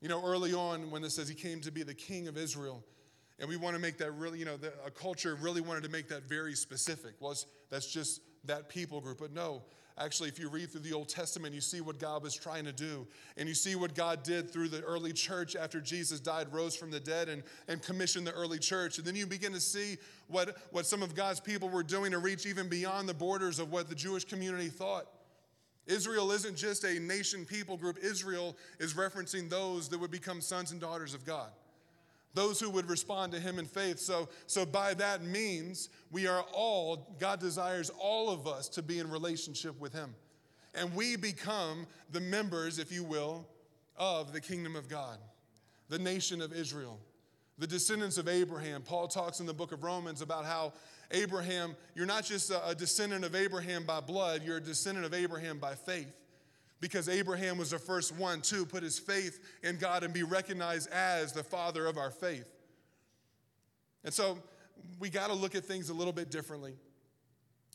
You 0.00 0.08
know, 0.08 0.24
early 0.24 0.52
on 0.52 0.90
when 0.90 1.04
it 1.04 1.10
says 1.10 1.28
he 1.28 1.34
came 1.34 1.60
to 1.60 1.70
be 1.70 1.82
the 1.82 1.94
king 1.94 2.28
of 2.28 2.36
Israel, 2.36 2.82
and 3.38 3.48
we 3.48 3.56
want 3.56 3.76
to 3.76 3.80
make 3.80 3.98
that 3.98 4.10
really, 4.12 4.38
you 4.38 4.44
know, 4.44 4.56
the, 4.56 4.72
a 4.84 4.90
culture 4.90 5.36
really 5.36 5.60
wanted 5.60 5.82
to 5.84 5.90
make 5.90 6.08
that 6.08 6.28
very 6.28 6.54
specific. 6.54 7.20
Was 7.20 7.46
that's 7.70 7.86
just 7.86 8.20
that 8.46 8.68
people 8.68 9.00
group, 9.00 9.18
but 9.18 9.32
no, 9.32 9.62
Actually, 9.98 10.28
if 10.28 10.38
you 10.38 10.50
read 10.50 10.70
through 10.70 10.82
the 10.82 10.92
Old 10.92 11.08
Testament, 11.08 11.54
you 11.54 11.60
see 11.62 11.80
what 11.80 11.98
God 11.98 12.22
was 12.22 12.34
trying 12.34 12.66
to 12.66 12.72
do. 12.72 13.06
And 13.38 13.48
you 13.48 13.54
see 13.54 13.76
what 13.76 13.94
God 13.94 14.22
did 14.22 14.50
through 14.50 14.68
the 14.68 14.82
early 14.82 15.14
church 15.14 15.56
after 15.56 15.80
Jesus 15.80 16.20
died, 16.20 16.52
rose 16.52 16.76
from 16.76 16.90
the 16.90 17.00
dead, 17.00 17.30
and, 17.30 17.42
and 17.66 17.82
commissioned 17.82 18.26
the 18.26 18.32
early 18.32 18.58
church. 18.58 18.98
And 18.98 19.06
then 19.06 19.16
you 19.16 19.26
begin 19.26 19.54
to 19.54 19.60
see 19.60 19.96
what, 20.28 20.58
what 20.70 20.84
some 20.84 21.02
of 21.02 21.14
God's 21.14 21.40
people 21.40 21.70
were 21.70 21.82
doing 21.82 22.10
to 22.10 22.18
reach 22.18 22.44
even 22.44 22.68
beyond 22.68 23.08
the 23.08 23.14
borders 23.14 23.58
of 23.58 23.72
what 23.72 23.88
the 23.88 23.94
Jewish 23.94 24.26
community 24.26 24.68
thought. 24.68 25.06
Israel 25.86 26.30
isn't 26.30 26.56
just 26.58 26.84
a 26.84 27.00
nation 27.00 27.46
people 27.46 27.78
group, 27.78 27.96
Israel 28.02 28.54
is 28.78 28.94
referencing 28.94 29.48
those 29.48 29.88
that 29.88 29.98
would 29.98 30.10
become 30.10 30.42
sons 30.42 30.72
and 30.72 30.80
daughters 30.80 31.14
of 31.14 31.24
God 31.24 31.48
those 32.36 32.60
who 32.60 32.68
would 32.68 32.88
respond 32.88 33.32
to 33.32 33.40
him 33.40 33.58
in 33.58 33.64
faith. 33.64 33.98
So, 33.98 34.28
so 34.46 34.66
by 34.66 34.92
that 34.94 35.24
means, 35.24 35.88
we 36.12 36.26
are 36.26 36.44
all, 36.52 37.16
God 37.18 37.40
desires 37.40 37.90
all 37.98 38.28
of 38.28 38.46
us 38.46 38.68
to 38.70 38.82
be 38.82 38.98
in 38.98 39.10
relationship 39.10 39.80
with 39.80 39.94
him. 39.94 40.14
And 40.74 40.94
we 40.94 41.16
become 41.16 41.86
the 42.12 42.20
members, 42.20 42.78
if 42.78 42.92
you 42.92 43.04
will, 43.04 43.48
of 43.96 44.34
the 44.34 44.40
kingdom 44.42 44.76
of 44.76 44.86
God, 44.86 45.16
the 45.88 45.98
nation 45.98 46.42
of 46.42 46.52
Israel, 46.52 47.00
the 47.56 47.66
descendants 47.66 48.18
of 48.18 48.28
Abraham. 48.28 48.82
Paul 48.82 49.08
talks 49.08 49.40
in 49.40 49.46
the 49.46 49.54
book 49.54 49.72
of 49.72 49.82
Romans 49.82 50.20
about 50.20 50.44
how 50.44 50.74
Abraham, 51.12 51.74
you're 51.94 52.04
not 52.04 52.26
just 52.26 52.50
a 52.50 52.74
descendant 52.74 53.24
of 53.24 53.34
Abraham 53.34 53.84
by 53.84 54.00
blood, 54.00 54.42
you're 54.44 54.58
a 54.58 54.62
descendant 54.62 55.06
of 55.06 55.14
Abraham 55.14 55.58
by 55.58 55.74
faith 55.74 56.12
because 56.80 57.08
Abraham 57.08 57.58
was 57.58 57.70
the 57.70 57.78
first 57.78 58.14
one 58.14 58.42
to 58.42 58.66
put 58.66 58.82
his 58.82 58.98
faith 58.98 59.40
in 59.62 59.78
God 59.78 60.02
and 60.02 60.12
be 60.12 60.22
recognized 60.22 60.90
as 60.90 61.32
the 61.32 61.42
father 61.42 61.86
of 61.86 61.96
our 61.96 62.10
faith. 62.10 62.52
And 64.04 64.12
so 64.12 64.38
we 64.98 65.08
got 65.08 65.28
to 65.28 65.34
look 65.34 65.54
at 65.54 65.64
things 65.64 65.88
a 65.88 65.94
little 65.94 66.12
bit 66.12 66.30
differently 66.30 66.74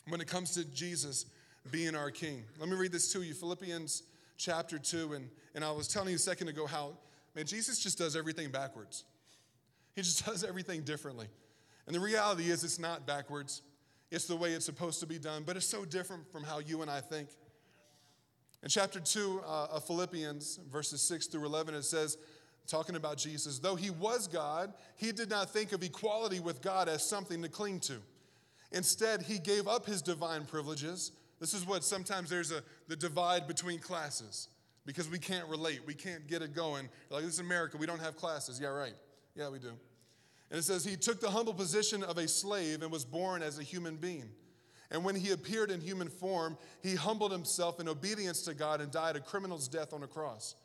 when 0.08 0.22
it 0.22 0.28
comes 0.28 0.52
to 0.52 0.66
Jesus 0.66 1.26
being 1.72 1.96
our 1.96 2.12
king. 2.12 2.44
Let 2.60 2.70
me 2.70 2.76
read 2.76 2.92
this 2.92 3.12
to 3.14 3.22
you 3.22 3.34
Philippians 3.34 4.04
chapter 4.38 4.80
2. 4.80 5.14
And, 5.14 5.30
and 5.56 5.64
I 5.64 5.72
was 5.72 5.88
telling 5.88 6.10
you 6.10 6.16
a 6.16 6.20
second 6.20 6.48
ago 6.48 6.66
how, 6.66 6.94
man, 7.36 7.46
Jesus 7.46 7.80
just 7.80 7.98
does 7.98 8.16
everything 8.16 8.50
backwards. 8.50 9.04
He 9.96 10.02
just 10.02 10.26
does 10.26 10.44
everything 10.44 10.82
differently. 10.82 11.28
And 11.88 11.96
the 11.96 12.00
reality 12.00 12.50
is, 12.50 12.64
it's 12.64 12.80
not 12.80 13.06
backwards, 13.06 13.62
it's 14.12 14.26
the 14.26 14.36
way 14.36 14.52
it's 14.52 14.66
supposed 14.66 15.00
to 15.00 15.08
be 15.08 15.18
done, 15.18 15.44
but 15.46 15.58
it's 15.58 15.66
so 15.66 15.86
different 15.86 16.32
from 16.32 16.44
how 16.44 16.60
you 16.60 16.82
and 16.82 16.92
I 16.92 17.02
think. 17.02 17.30
In 18.64 18.70
chapter 18.70 19.00
2 19.00 19.42
uh, 19.46 19.68
of 19.72 19.86
Philippians, 19.86 20.60
verses 20.72 21.02
6 21.02 21.28
through 21.28 21.46
11, 21.46 21.74
it 21.74 21.84
says, 21.84 22.18
talking 22.68 22.96
about 22.96 23.18
Jesus, 23.18 23.60
though 23.60 23.76
he 23.76 23.90
was 23.90 24.28
God, 24.28 24.74
he 24.96 25.12
did 25.12 25.30
not 25.30 25.50
think 25.50 25.72
of 25.72 25.84
equality 25.84 26.40
with 26.40 26.62
God 26.62 26.88
as 26.88 27.04
something 27.04 27.42
to 27.42 27.50
cling 27.50 27.80
to. 27.82 27.98
Instead, 28.72 29.24
he 29.24 29.40
gave 29.40 29.68
up 29.68 29.86
his 29.86 30.02
divine 30.02 30.46
privileges. 30.46 31.12
This 31.40 31.54
is 31.54 31.66
what 31.66 31.84
sometimes 31.84 32.30
there's 32.30 32.52
a 32.52 32.64
the 32.88 32.96
divide 32.96 33.48
between 33.48 33.80
classes 33.80 34.48
because 34.86 35.10
we 35.10 35.20
can't 35.20 35.48
relate. 35.50 35.82
We 35.86 35.94
can't 35.94 36.28
get 36.28 36.42
it 36.42 36.56
going. 36.56 36.88
Like 37.10 37.24
this 37.24 37.34
is 37.34 37.40
America, 37.40 37.78
we 37.78 37.86
don't 37.86 38.00
have 38.00 38.16
classes. 38.16 38.60
Yeah, 38.62 38.70
right. 38.70 38.94
Yeah, 39.36 39.50
we 39.50 39.60
do. 39.60 39.72
And 40.50 40.60
it 40.60 40.64
says 40.64 40.86
he 40.86 40.96
took 40.96 41.20
the 41.20 41.30
humble 41.30 41.54
position 41.54 42.04
of 42.04 42.18
a 42.18 42.28
slave 42.28 42.82
and 42.82 42.92
was 42.92 43.06
born 43.06 43.42
as 43.42 43.60
a 43.60 43.64
human 43.64 43.96
being. 43.96 44.30
And 44.92 45.06
when 45.06 45.16
he 45.16 45.32
appeared 45.32 45.72
in 45.72 45.80
human 45.80 46.10
form, 46.10 46.58
he 46.84 46.96
humbled 46.96 47.32
himself 47.32 47.80
in 47.80 47.88
obedience 47.88 48.42
to 48.44 48.54
God 48.54 48.82
and 48.82 48.92
died 48.92 49.16
a 49.16 49.22
criminal's 49.22 49.68
death 49.68 49.94
on 49.94 50.04
a 50.04 50.08
cross. 50.08 50.56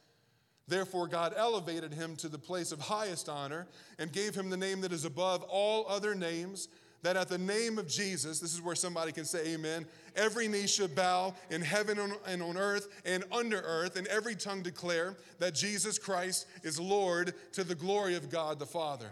Therefore, 0.68 1.06
God 1.06 1.32
elevated 1.36 1.94
him 1.94 2.16
to 2.16 2.28
the 2.28 2.38
place 2.38 2.72
of 2.72 2.80
highest 2.80 3.28
honor 3.28 3.68
and 4.00 4.12
gave 4.12 4.34
him 4.34 4.50
the 4.50 4.56
name 4.56 4.80
that 4.80 4.92
is 4.92 5.04
above 5.04 5.44
all 5.44 5.86
other 5.88 6.12
names, 6.12 6.68
that 7.02 7.16
at 7.16 7.28
the 7.28 7.38
name 7.38 7.78
of 7.78 7.86
Jesus, 7.86 8.40
this 8.40 8.52
is 8.52 8.60
where 8.60 8.74
somebody 8.74 9.12
can 9.12 9.24
say 9.24 9.54
amen, 9.54 9.86
every 10.16 10.48
knee 10.48 10.66
should 10.66 10.96
bow 10.96 11.34
in 11.50 11.62
heaven 11.62 12.00
and 12.26 12.42
on 12.42 12.56
earth 12.56 12.88
and 13.04 13.22
under 13.30 13.60
earth, 13.60 13.94
and 13.94 14.08
every 14.08 14.34
tongue 14.34 14.62
declare 14.62 15.14
that 15.38 15.54
Jesus 15.54 16.00
Christ 16.00 16.48
is 16.64 16.80
Lord 16.80 17.32
to 17.52 17.62
the 17.62 17.76
glory 17.76 18.16
of 18.16 18.28
God 18.28 18.58
the 18.58 18.66
Father. 18.66 19.10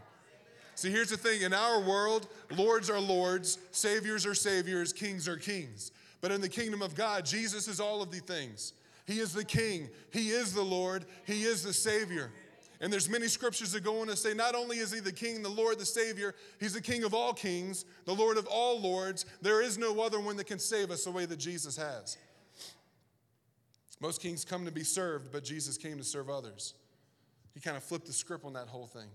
See, 0.74 0.90
here's 0.90 1.10
the 1.10 1.16
thing 1.16 1.42
in 1.42 1.52
our 1.52 1.80
world, 1.80 2.26
lords 2.56 2.90
are 2.90 3.00
lords, 3.00 3.58
saviors 3.70 4.26
are 4.26 4.34
saviors, 4.34 4.92
kings 4.92 5.28
are 5.28 5.36
kings. 5.36 5.92
But 6.20 6.32
in 6.32 6.40
the 6.40 6.48
kingdom 6.48 6.82
of 6.82 6.94
God, 6.94 7.24
Jesus 7.24 7.68
is 7.68 7.80
all 7.80 8.02
of 8.02 8.10
the 8.10 8.18
things. 8.18 8.72
He 9.06 9.20
is 9.20 9.32
the 9.32 9.44
king, 9.44 9.88
He 10.10 10.30
is 10.30 10.54
the 10.54 10.62
Lord, 10.62 11.04
He 11.26 11.44
is 11.44 11.62
the 11.62 11.72
Savior. 11.72 12.32
And 12.80 12.92
there's 12.92 13.08
many 13.08 13.28
scriptures 13.28 13.72
that 13.72 13.84
go 13.84 14.00
on 14.00 14.08
to 14.08 14.16
say 14.16 14.34
not 14.34 14.54
only 14.54 14.78
is 14.78 14.92
he 14.92 15.00
the 15.00 15.12
king, 15.12 15.42
the 15.42 15.48
Lord, 15.48 15.78
the 15.78 15.86
Savior, 15.86 16.34
he's 16.58 16.74
the 16.74 16.82
king 16.82 17.04
of 17.04 17.14
all 17.14 17.32
kings, 17.32 17.84
the 18.04 18.14
Lord 18.14 18.36
of 18.36 18.46
all 18.46 18.80
lords. 18.80 19.24
There 19.40 19.62
is 19.62 19.78
no 19.78 20.02
other 20.02 20.20
one 20.20 20.36
that 20.36 20.46
can 20.46 20.58
save 20.58 20.90
us 20.90 21.04
the 21.04 21.10
way 21.10 21.24
that 21.24 21.38
Jesus 21.38 21.76
has. 21.76 22.18
Most 24.00 24.20
kings 24.20 24.44
come 24.44 24.66
to 24.66 24.72
be 24.72 24.84
served, 24.84 25.32
but 25.32 25.44
Jesus 25.44 25.78
came 25.78 25.96
to 25.96 26.04
serve 26.04 26.28
others. 26.28 26.74
He 27.54 27.60
kind 27.60 27.76
of 27.76 27.84
flipped 27.84 28.06
the 28.06 28.12
script 28.12 28.44
on 28.44 28.52
that 28.54 28.68
whole 28.68 28.86
thing. 28.86 29.08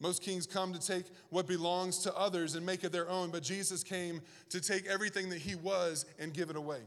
Most 0.00 0.22
kings 0.22 0.46
come 0.46 0.72
to 0.72 0.80
take 0.80 1.06
what 1.30 1.46
belongs 1.46 1.98
to 2.00 2.16
others 2.16 2.54
and 2.54 2.64
make 2.64 2.84
it 2.84 2.92
their 2.92 3.08
own, 3.08 3.30
but 3.30 3.42
Jesus 3.42 3.82
came 3.82 4.20
to 4.50 4.60
take 4.60 4.86
everything 4.86 5.28
that 5.30 5.38
he 5.38 5.56
was 5.56 6.06
and 6.18 6.32
give 6.32 6.50
it 6.50 6.56
away. 6.56 6.80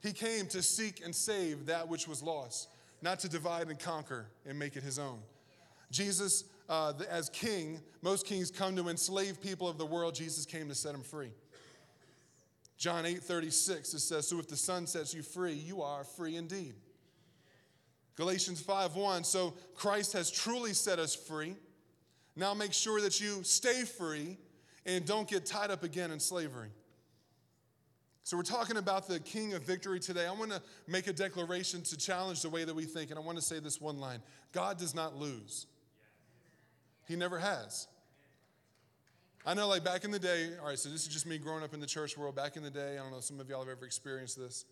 He 0.00 0.12
came 0.12 0.46
to 0.48 0.62
seek 0.62 1.02
and 1.04 1.14
save 1.14 1.66
that 1.66 1.88
which 1.88 2.06
was 2.06 2.22
lost, 2.22 2.68
not 3.02 3.18
to 3.20 3.28
divide 3.28 3.68
and 3.68 3.78
conquer 3.78 4.26
and 4.46 4.56
make 4.58 4.76
it 4.76 4.84
his 4.84 4.98
own. 4.98 5.18
Jesus 5.90 6.44
uh, 6.68 6.92
as 7.10 7.30
king, 7.30 7.80
most 8.02 8.26
kings 8.26 8.50
come 8.50 8.76
to 8.76 8.88
enslave 8.88 9.40
people 9.40 9.68
of 9.68 9.78
the 9.78 9.86
world. 9.86 10.14
Jesus 10.14 10.44
came 10.44 10.68
to 10.68 10.74
set 10.74 10.92
them 10.92 11.02
free. 11.02 11.32
John 12.76 13.06
8 13.06 13.20
36, 13.22 13.94
it 13.94 13.98
says, 13.98 14.28
So 14.28 14.38
if 14.38 14.46
the 14.46 14.56
Son 14.56 14.86
sets 14.86 15.12
you 15.12 15.22
free, 15.22 15.54
you 15.54 15.82
are 15.82 16.04
free 16.04 16.36
indeed. 16.36 16.74
Galatians 18.14 18.60
5 18.60 18.94
1, 18.94 19.24
so 19.24 19.54
Christ 19.74 20.12
has 20.12 20.30
truly 20.30 20.74
set 20.74 20.98
us 20.98 21.14
free. 21.14 21.56
Now 22.38 22.54
make 22.54 22.72
sure 22.72 23.00
that 23.00 23.20
you 23.20 23.42
stay 23.42 23.82
free 23.82 24.38
and 24.86 25.04
don't 25.04 25.28
get 25.28 25.44
tied 25.44 25.72
up 25.72 25.82
again 25.82 26.12
in 26.12 26.20
slavery. 26.20 26.70
So, 28.22 28.36
we're 28.36 28.42
talking 28.44 28.76
about 28.76 29.08
the 29.08 29.18
King 29.20 29.54
of 29.54 29.62
Victory 29.62 29.98
today. 29.98 30.26
I 30.26 30.32
want 30.32 30.50
to 30.52 30.62
make 30.86 31.06
a 31.06 31.14
declaration 31.14 31.82
to 31.82 31.96
challenge 31.96 32.42
the 32.42 32.50
way 32.50 32.62
that 32.64 32.74
we 32.74 32.84
think, 32.84 33.10
and 33.10 33.18
I 33.18 33.22
want 33.22 33.38
to 33.38 33.42
say 33.42 33.58
this 33.58 33.80
one 33.80 33.98
line 33.98 34.20
God 34.52 34.78
does 34.78 34.94
not 34.94 35.16
lose, 35.16 35.66
He 37.08 37.16
never 37.16 37.38
has. 37.38 37.88
I 39.46 39.54
know, 39.54 39.66
like 39.66 39.82
back 39.82 40.04
in 40.04 40.10
the 40.10 40.18
day, 40.18 40.50
all 40.60 40.68
right, 40.68 40.78
so 40.78 40.90
this 40.90 41.02
is 41.02 41.08
just 41.08 41.26
me 41.26 41.38
growing 41.38 41.64
up 41.64 41.72
in 41.72 41.80
the 41.80 41.86
church 41.86 42.18
world. 42.18 42.36
Back 42.36 42.56
in 42.56 42.62
the 42.62 42.70
day, 42.70 42.98
I 42.98 43.02
don't 43.02 43.10
know, 43.10 43.20
some 43.20 43.40
of 43.40 43.48
y'all 43.48 43.60
have 43.60 43.68
ever 43.68 43.86
experienced 43.86 44.38
this. 44.38 44.66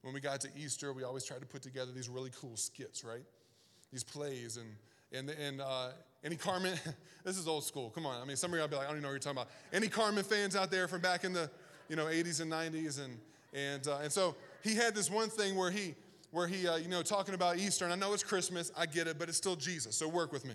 When 0.00 0.14
we 0.14 0.20
got 0.20 0.40
to 0.40 0.48
Easter, 0.56 0.92
we 0.92 1.04
always 1.04 1.24
tried 1.24 1.40
to 1.40 1.46
put 1.46 1.62
together 1.62 1.92
these 1.92 2.08
really 2.08 2.30
cool 2.40 2.56
skits, 2.56 3.04
right? 3.04 3.24
These 3.92 4.04
plays. 4.04 4.56
And, 4.56 4.74
and, 5.12 5.28
and 5.38 5.60
uh, 5.60 5.90
any 6.24 6.36
Carmen, 6.36 6.78
this 7.24 7.38
is 7.38 7.48
old 7.48 7.64
school, 7.64 7.90
come 7.90 8.06
on. 8.06 8.20
I 8.20 8.24
mean, 8.24 8.36
some 8.36 8.52
of 8.52 8.58
y'all 8.58 8.68
be 8.68 8.76
like, 8.76 8.84
I 8.84 8.88
don't 8.88 8.96
even 8.96 9.02
know 9.02 9.08
what 9.08 9.12
you're 9.12 9.34
talking 9.34 9.38
about. 9.38 9.50
Any 9.72 9.88
Carmen 9.88 10.24
fans 10.24 10.56
out 10.56 10.70
there 10.70 10.88
from 10.88 11.00
back 11.00 11.24
in 11.24 11.32
the 11.32 11.50
you 11.88 11.96
know, 11.96 12.06
80s 12.06 12.40
and 12.40 12.50
90s. 12.50 13.04
And, 13.04 13.18
and, 13.52 13.86
uh, 13.86 13.98
and 14.02 14.10
so 14.10 14.34
he 14.62 14.74
had 14.74 14.94
this 14.94 15.10
one 15.10 15.28
thing 15.28 15.56
where 15.56 15.70
he, 15.70 15.94
where 16.30 16.46
he 16.46 16.66
uh, 16.66 16.76
you 16.76 16.88
know, 16.88 17.02
talking 17.02 17.34
about 17.34 17.58
Easter. 17.58 17.84
And 17.84 17.92
I 17.92 17.96
know 17.96 18.14
it's 18.14 18.22
Christmas, 18.22 18.72
I 18.76 18.86
get 18.86 19.06
it, 19.06 19.18
but 19.18 19.28
it's 19.28 19.36
still 19.36 19.56
Jesus, 19.56 19.96
so 19.96 20.08
work 20.08 20.32
with 20.32 20.46
me. 20.46 20.54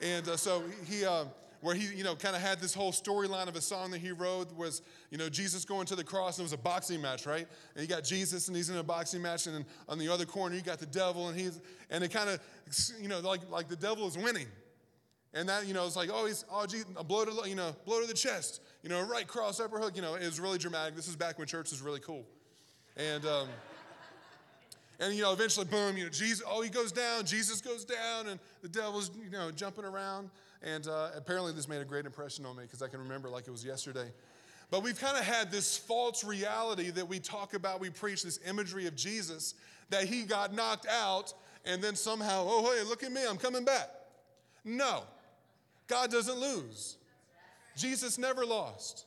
And 0.00 0.28
uh, 0.28 0.36
so 0.36 0.62
he, 0.86 1.04
uh, 1.04 1.24
where 1.60 1.74
he, 1.74 1.92
you 1.96 2.04
know, 2.04 2.14
kind 2.14 2.36
of 2.36 2.42
had 2.42 2.60
this 2.60 2.72
whole 2.72 2.92
storyline 2.92 3.48
of 3.48 3.56
a 3.56 3.60
song 3.60 3.90
that 3.90 3.98
he 3.98 4.12
wrote 4.12 4.54
was, 4.56 4.82
you 5.10 5.18
know, 5.18 5.28
Jesus 5.28 5.64
going 5.64 5.86
to 5.86 5.96
the 5.96 6.04
cross, 6.04 6.38
and 6.38 6.44
it 6.44 6.46
was 6.46 6.52
a 6.52 6.58
boxing 6.58 7.02
match, 7.02 7.26
right? 7.26 7.48
And 7.74 7.82
you 7.82 7.88
got 7.88 8.04
Jesus, 8.04 8.46
and 8.46 8.56
he's 8.56 8.70
in 8.70 8.76
a 8.76 8.82
boxing 8.84 9.20
match, 9.20 9.48
and 9.48 9.64
on 9.88 9.98
the 9.98 10.08
other 10.08 10.24
corner, 10.24 10.54
you 10.54 10.62
got 10.62 10.78
the 10.78 10.86
devil, 10.86 11.26
and 11.26 11.36
he's, 11.36 11.60
and 11.90 12.04
it 12.04 12.12
kind 12.12 12.30
of, 12.30 12.40
you 13.00 13.08
know, 13.08 13.18
like, 13.18 13.40
like 13.50 13.66
the 13.66 13.74
devil 13.74 14.06
is 14.06 14.16
winning. 14.16 14.46
And 15.34 15.48
that, 15.48 15.66
you 15.66 15.74
know, 15.74 15.86
it's 15.86 15.96
like, 15.96 16.08
oh, 16.12 16.26
he's, 16.26 16.44
oh, 16.50 16.66
geez, 16.66 16.86
a 16.96 17.04
blow 17.04 17.24
to, 17.24 17.30
the, 17.30 17.42
you 17.48 17.54
know, 17.54 17.76
blow 17.84 18.00
to 18.00 18.06
the 18.06 18.14
chest, 18.14 18.62
you 18.82 18.88
know, 18.88 19.02
right 19.02 19.26
cross, 19.26 19.60
upper 19.60 19.78
hook, 19.78 19.94
you 19.94 20.02
know, 20.02 20.14
it 20.14 20.24
was 20.24 20.40
really 20.40 20.58
dramatic. 20.58 20.96
This 20.96 21.06
is 21.06 21.16
back 21.16 21.38
when 21.38 21.46
church 21.46 21.70
was 21.70 21.82
really 21.82 22.00
cool. 22.00 22.24
And, 22.96 23.24
um, 23.26 23.48
and, 25.00 25.14
you 25.14 25.22
know, 25.22 25.32
eventually, 25.32 25.66
boom, 25.66 25.96
you 25.96 26.04
know, 26.04 26.10
Jesus, 26.10 26.42
oh, 26.48 26.62
he 26.62 26.70
goes 26.70 26.92
down, 26.92 27.24
Jesus 27.24 27.60
goes 27.60 27.84
down, 27.84 28.28
and 28.28 28.40
the 28.62 28.68
devil's, 28.68 29.10
you 29.22 29.30
know, 29.30 29.50
jumping 29.50 29.84
around. 29.84 30.30
And 30.62 30.88
uh, 30.88 31.10
apparently, 31.14 31.52
this 31.52 31.68
made 31.68 31.80
a 31.80 31.84
great 31.84 32.04
impression 32.04 32.44
on 32.44 32.56
me 32.56 32.64
because 32.64 32.82
I 32.82 32.88
can 32.88 32.98
remember 32.98 33.28
like 33.28 33.46
it 33.46 33.50
was 33.50 33.64
yesterday. 33.64 34.10
But 34.70 34.82
we've 34.82 34.98
kind 34.98 35.16
of 35.16 35.24
had 35.24 35.50
this 35.50 35.78
false 35.78 36.24
reality 36.24 36.90
that 36.90 37.08
we 37.08 37.20
talk 37.20 37.54
about, 37.54 37.80
we 37.80 37.90
preach 37.90 38.22
this 38.22 38.40
imagery 38.46 38.86
of 38.86 38.96
Jesus, 38.96 39.54
that 39.90 40.04
he 40.04 40.24
got 40.24 40.52
knocked 40.52 40.86
out, 40.88 41.32
and 41.64 41.82
then 41.82 41.94
somehow, 41.94 42.44
oh, 42.48 42.74
hey, 42.74 42.82
look 42.82 43.02
at 43.02 43.12
me, 43.12 43.22
I'm 43.28 43.38
coming 43.38 43.64
back. 43.64 43.88
No. 44.64 45.04
God 45.88 46.10
doesn't 46.10 46.38
lose. 46.38 46.96
Jesus 47.76 48.18
never 48.18 48.44
lost. 48.44 49.06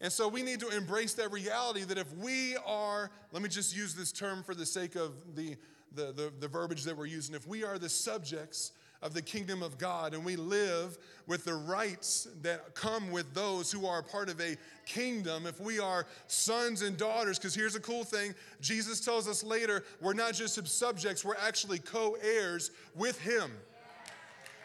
And 0.00 0.12
so 0.12 0.26
we 0.26 0.42
need 0.42 0.58
to 0.60 0.68
embrace 0.68 1.14
that 1.14 1.30
reality 1.30 1.84
that 1.84 1.98
if 1.98 2.12
we 2.16 2.56
are, 2.66 3.10
let 3.30 3.42
me 3.42 3.48
just 3.48 3.76
use 3.76 3.94
this 3.94 4.10
term 4.10 4.42
for 4.42 4.54
the 4.54 4.66
sake 4.66 4.96
of 4.96 5.12
the, 5.36 5.56
the, 5.94 6.12
the, 6.12 6.32
the, 6.40 6.48
verbiage 6.48 6.82
that 6.84 6.96
we're 6.96 7.06
using, 7.06 7.36
if 7.36 7.46
we 7.46 7.62
are 7.62 7.78
the 7.78 7.88
subjects 7.88 8.72
of 9.00 9.14
the 9.14 9.22
kingdom 9.22 9.62
of 9.62 9.78
God 9.78 10.12
and 10.12 10.24
we 10.24 10.34
live 10.34 10.98
with 11.28 11.44
the 11.44 11.54
rights 11.54 12.26
that 12.42 12.74
come 12.74 13.12
with 13.12 13.32
those 13.32 13.70
who 13.70 13.86
are 13.86 14.02
part 14.02 14.28
of 14.28 14.40
a 14.40 14.56
kingdom, 14.86 15.46
if 15.46 15.60
we 15.60 15.78
are 15.78 16.06
sons 16.26 16.82
and 16.82 16.96
daughters, 16.96 17.38
because 17.38 17.54
here's 17.54 17.76
a 17.76 17.80
cool 17.80 18.02
thing 18.02 18.34
Jesus 18.60 19.00
tells 19.00 19.28
us 19.28 19.44
later, 19.44 19.84
we're 20.00 20.14
not 20.14 20.34
just 20.34 20.66
subjects, 20.66 21.24
we're 21.24 21.36
actually 21.36 21.78
co 21.78 22.16
heirs 22.22 22.72
with 22.96 23.20
Him 23.20 23.52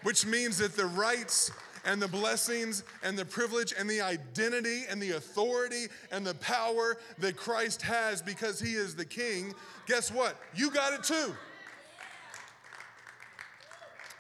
which 0.08 0.26
means 0.26 0.58
that 0.58 0.74
the 0.74 0.86
rights 0.86 1.52
and 1.84 2.02
the 2.02 2.08
blessings 2.08 2.86
and 3.04 3.20
the 3.20 3.26
privilege 3.26 3.74
and 3.78 3.90
the 3.90 4.00
identity 4.00 4.84
and 4.90 5.02
the 5.02 5.12
authority 5.12 5.88
and 6.14 6.26
the 6.26 6.36
power 6.36 6.96
that 7.18 7.36
Christ 7.36 7.82
has 7.82 8.22
because 8.22 8.58
he 8.58 8.76
is 8.76 8.96
the 8.96 9.04
king, 9.04 9.54
guess 9.86 10.10
what? 10.10 10.38
You 10.56 10.72
got 10.72 10.94
it 10.94 11.04
too. 11.04 11.36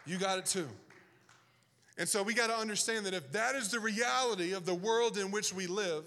You 0.06 0.18
got 0.18 0.40
it 0.40 0.46
too. 0.46 0.68
And 1.98 2.10
so 2.10 2.22
we 2.22 2.34
got 2.34 2.48
to 2.48 2.58
understand 2.58 3.06
that 3.06 3.14
if 3.14 3.32
that 3.32 3.56
is 3.56 3.72
the 3.72 3.80
reality 3.80 4.52
of 4.52 4.66
the 4.66 4.76
world 4.76 5.18
in 5.18 5.32
which 5.32 5.54
we 5.54 5.68
live, 5.68 6.04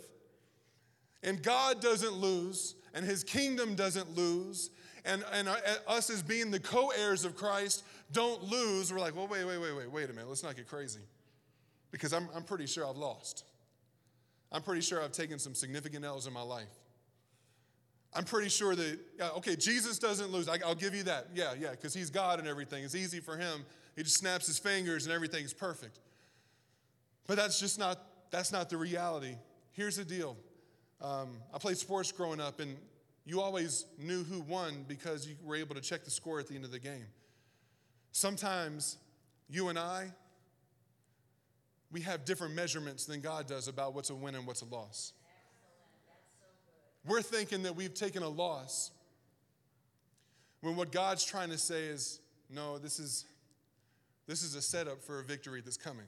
and 1.23 1.43
God 1.43 1.81
doesn't 1.81 2.13
lose, 2.13 2.75
and 2.93 3.03
his 3.03 3.25
kingdom 3.25 3.77
doesn't 3.77 4.15
lose, 4.15 4.69
and, 5.05 5.25
and 5.33 5.49
us 5.87 6.11
as 6.11 6.23
being 6.23 6.51
the 6.51 6.61
co 6.61 6.91
heirs 6.91 7.25
of 7.25 7.37
Christ 7.37 7.85
don't 8.13 8.43
lose, 8.45 8.93
we're 8.93 9.01
like, 9.01 9.17
well, 9.17 9.29
wait, 9.29 9.45
wait, 9.45 9.59
wait, 9.59 9.77
wait, 9.77 9.91
wait 9.91 10.11
a 10.11 10.13
minute. 10.13 10.29
Let's 10.29 10.43
not 10.43 10.57
get 10.57 10.69
crazy. 10.69 11.01
Because 11.91 12.13
I'm, 12.13 12.29
I'm 12.35 12.45
pretty 12.45 12.67
sure 12.67 12.87
I've 12.87 12.97
lost. 12.97 13.45
I'm 14.53 14.63
pretty 14.63 14.81
sure 14.81 15.03
I've 15.03 15.13
taken 15.13 15.39
some 15.39 15.55
significant 15.55 16.05
L's 16.05 16.27
in 16.27 16.33
my 16.33 16.43
life. 16.43 16.69
I'm 18.13 18.25
pretty 18.25 18.49
sure 18.49 18.75
that, 18.75 18.99
okay, 19.37 19.55
Jesus 19.55 19.99
doesn't 19.99 20.33
lose. 20.33 20.49
I, 20.49 20.59
will 20.67 20.75
give 20.75 20.95
you 20.95 21.05
that. 21.05 21.29
Yeah, 21.35 21.55
yeah, 21.59 21.71
because 21.71 21.95
he's 21.95 22.11
God 22.11 22.41
and 22.41 22.49
everything. 22.49 22.83
It's 22.83 22.97
easy 22.97 23.21
for 23.21 23.37
him. 23.37 23.65
He 23.95 24.03
just 24.03 24.19
snaps 24.19 24.47
his 24.47 24.59
fingers 24.59 25.07
and 25.07 25.15
everything's 25.15 25.53
perfect. 25.53 26.01
But 27.29 27.37
that's 27.37 27.61
just 27.61 27.79
not, 27.79 28.01
that's 28.33 28.51
not 28.51 28.69
the 28.69 28.77
reality. 28.77 29.37
Here's 29.73 29.97
the 29.97 30.05
deal. 30.05 30.37
Um, 31.01 31.31
I 31.55 31.59
played 31.59 31.79
sports 31.79 32.11
growing 32.11 32.41
up, 32.41 32.61
and 32.61 32.77
you 33.31 33.41
always 33.41 33.87
knew 33.97 34.25
who 34.25 34.41
won 34.41 34.85
because 34.89 35.25
you 35.25 35.37
were 35.45 35.55
able 35.55 35.77
to 35.77 35.81
check 35.81 36.03
the 36.03 36.11
score 36.11 36.41
at 36.41 36.49
the 36.49 36.57
end 36.57 36.65
of 36.65 36.73
the 36.73 36.81
game. 36.81 37.07
Sometimes 38.11 38.97
you 39.49 39.69
and 39.69 39.79
I, 39.79 40.11
we 41.93 42.01
have 42.01 42.25
different 42.25 42.57
measurements 42.57 43.05
than 43.05 43.21
God 43.21 43.47
does 43.47 43.69
about 43.69 43.95
what's 43.95 44.11
a 44.11 44.17
win 44.17 44.35
and 44.35 44.49
what's 44.49 44.63
a 44.63 44.65
loss. 44.65 45.13
We're 47.07 47.23
thinking 47.23 47.63
that 47.63 47.77
we've 47.77 47.95
taken 47.95 48.25
a 48.25 48.29
loss 48.29 48.91
when 50.61 50.75
what 50.75 50.91
God's 50.91 51.25
trying 51.25 51.51
to 51.51 51.59
say 51.59 51.85
is, 51.85 52.19
no, 52.53 52.79
this 52.79 52.99
is, 52.99 53.27
this 54.27 54.43
is 54.43 54.57
a 54.57 54.61
setup 54.61 55.05
for 55.05 55.21
a 55.21 55.23
victory 55.23 55.61
that's 55.61 55.77
coming. 55.77 56.07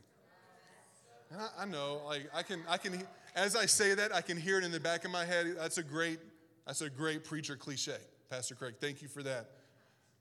And 1.30 1.40
I, 1.40 1.62
I 1.62 1.66
know, 1.66 2.00
like 2.04 2.28
I 2.34 2.42
can, 2.42 2.62
I 2.68 2.78
can, 2.78 3.00
as 3.36 3.54
I 3.54 3.66
say 3.66 3.94
that, 3.94 4.12
I 4.12 4.22
can 4.22 4.36
hear 4.36 4.58
it 4.58 4.64
in 4.64 4.72
the 4.72 4.80
back 4.80 5.04
of 5.04 5.12
my 5.12 5.24
head. 5.24 5.54
That's 5.56 5.78
a 5.78 5.84
great, 5.84 6.18
that's 6.66 6.80
a 6.80 6.90
great 6.90 7.24
preacher 7.24 7.56
cliche, 7.56 7.96
Pastor 8.30 8.54
Craig. 8.54 8.74
Thank 8.80 9.02
you 9.02 9.08
for 9.08 9.22
that. 9.22 9.50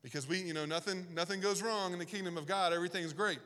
Because 0.04 0.28
we, 0.28 0.40
you 0.42 0.54
know, 0.54 0.66
nothing, 0.66 1.06
nothing 1.14 1.40
goes 1.42 1.62
wrong 1.62 1.94
in 1.94 2.00
the 2.00 2.06
kingdom 2.06 2.38
of 2.38 2.48
God. 2.48 2.74
Everything's 2.74 3.14
great. 3.14 3.40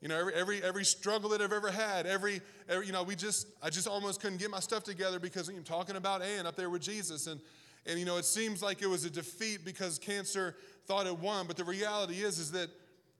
You 0.00 0.08
know, 0.08 0.18
every, 0.18 0.34
every, 0.34 0.62
every 0.62 0.84
struggle 0.84 1.30
that 1.30 1.40
I've 1.40 1.52
ever 1.52 1.70
had, 1.70 2.06
every, 2.06 2.40
every, 2.68 2.86
you 2.86 2.92
know, 2.92 3.02
we 3.02 3.14
just, 3.14 3.46
I 3.62 3.70
just 3.70 3.86
almost 3.86 4.20
couldn't 4.20 4.38
get 4.38 4.50
my 4.50 4.60
stuff 4.60 4.82
together 4.82 5.18
because 5.18 5.48
I'm 5.48 5.62
talking 5.62 5.96
about 5.96 6.22
Ann 6.22 6.46
up 6.46 6.56
there 6.56 6.68
with 6.68 6.82
Jesus. 6.82 7.28
And, 7.28 7.40
and, 7.86 7.98
you 7.98 8.04
know, 8.04 8.16
it 8.16 8.24
seems 8.24 8.62
like 8.62 8.82
it 8.82 8.88
was 8.88 9.04
a 9.04 9.10
defeat 9.10 9.64
because 9.64 9.98
cancer 9.98 10.56
thought 10.86 11.06
it 11.06 11.18
won. 11.18 11.46
But 11.46 11.56
the 11.56 11.64
reality 11.64 12.22
is, 12.22 12.38
is 12.38 12.50
that 12.52 12.68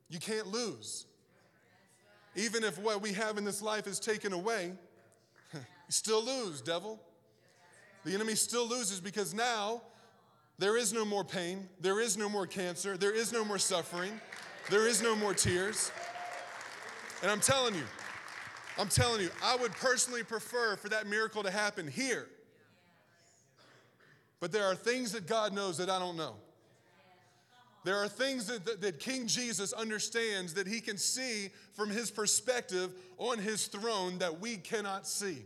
you 0.08 0.18
can't 0.18 0.48
lose. 0.48 1.06
Even 2.34 2.64
if 2.64 2.78
what 2.78 3.00
we 3.00 3.12
have 3.14 3.38
in 3.38 3.44
this 3.44 3.62
life 3.62 3.86
is 3.86 3.98
taken 3.98 4.32
away, 4.32 4.72
you 5.54 5.60
still 5.88 6.22
lose, 6.22 6.60
devil. 6.60 7.00
The 8.06 8.14
enemy 8.14 8.36
still 8.36 8.68
loses 8.68 9.00
because 9.00 9.34
now 9.34 9.82
there 10.60 10.76
is 10.76 10.92
no 10.92 11.04
more 11.04 11.24
pain. 11.24 11.68
There 11.80 12.00
is 12.00 12.16
no 12.16 12.28
more 12.28 12.46
cancer. 12.46 12.96
There 12.96 13.12
is 13.12 13.32
no 13.32 13.44
more 13.44 13.58
suffering. 13.58 14.20
There 14.70 14.86
is 14.86 15.02
no 15.02 15.16
more 15.16 15.34
tears. 15.34 15.90
And 17.20 17.32
I'm 17.32 17.40
telling 17.40 17.74
you, 17.74 17.82
I'm 18.78 18.86
telling 18.86 19.22
you, 19.22 19.30
I 19.42 19.56
would 19.56 19.72
personally 19.72 20.22
prefer 20.22 20.76
for 20.76 20.88
that 20.90 21.08
miracle 21.08 21.42
to 21.42 21.50
happen 21.50 21.88
here. 21.88 22.28
But 24.38 24.52
there 24.52 24.66
are 24.66 24.76
things 24.76 25.10
that 25.10 25.26
God 25.26 25.52
knows 25.52 25.76
that 25.78 25.90
I 25.90 25.98
don't 25.98 26.16
know. 26.16 26.36
There 27.82 27.96
are 27.96 28.06
things 28.06 28.46
that, 28.46 28.64
that, 28.66 28.80
that, 28.82 29.00
King 29.00 29.26
Jesus 29.26 29.72
understands 29.72 30.54
that 30.54 30.68
he 30.68 30.80
can 30.80 30.96
see 30.96 31.50
from 31.72 31.90
his 31.90 32.12
perspective 32.12 32.92
on 33.18 33.38
his 33.38 33.66
throne 33.66 34.18
that 34.18 34.38
we 34.38 34.58
cannot 34.58 35.08
see. 35.08 35.44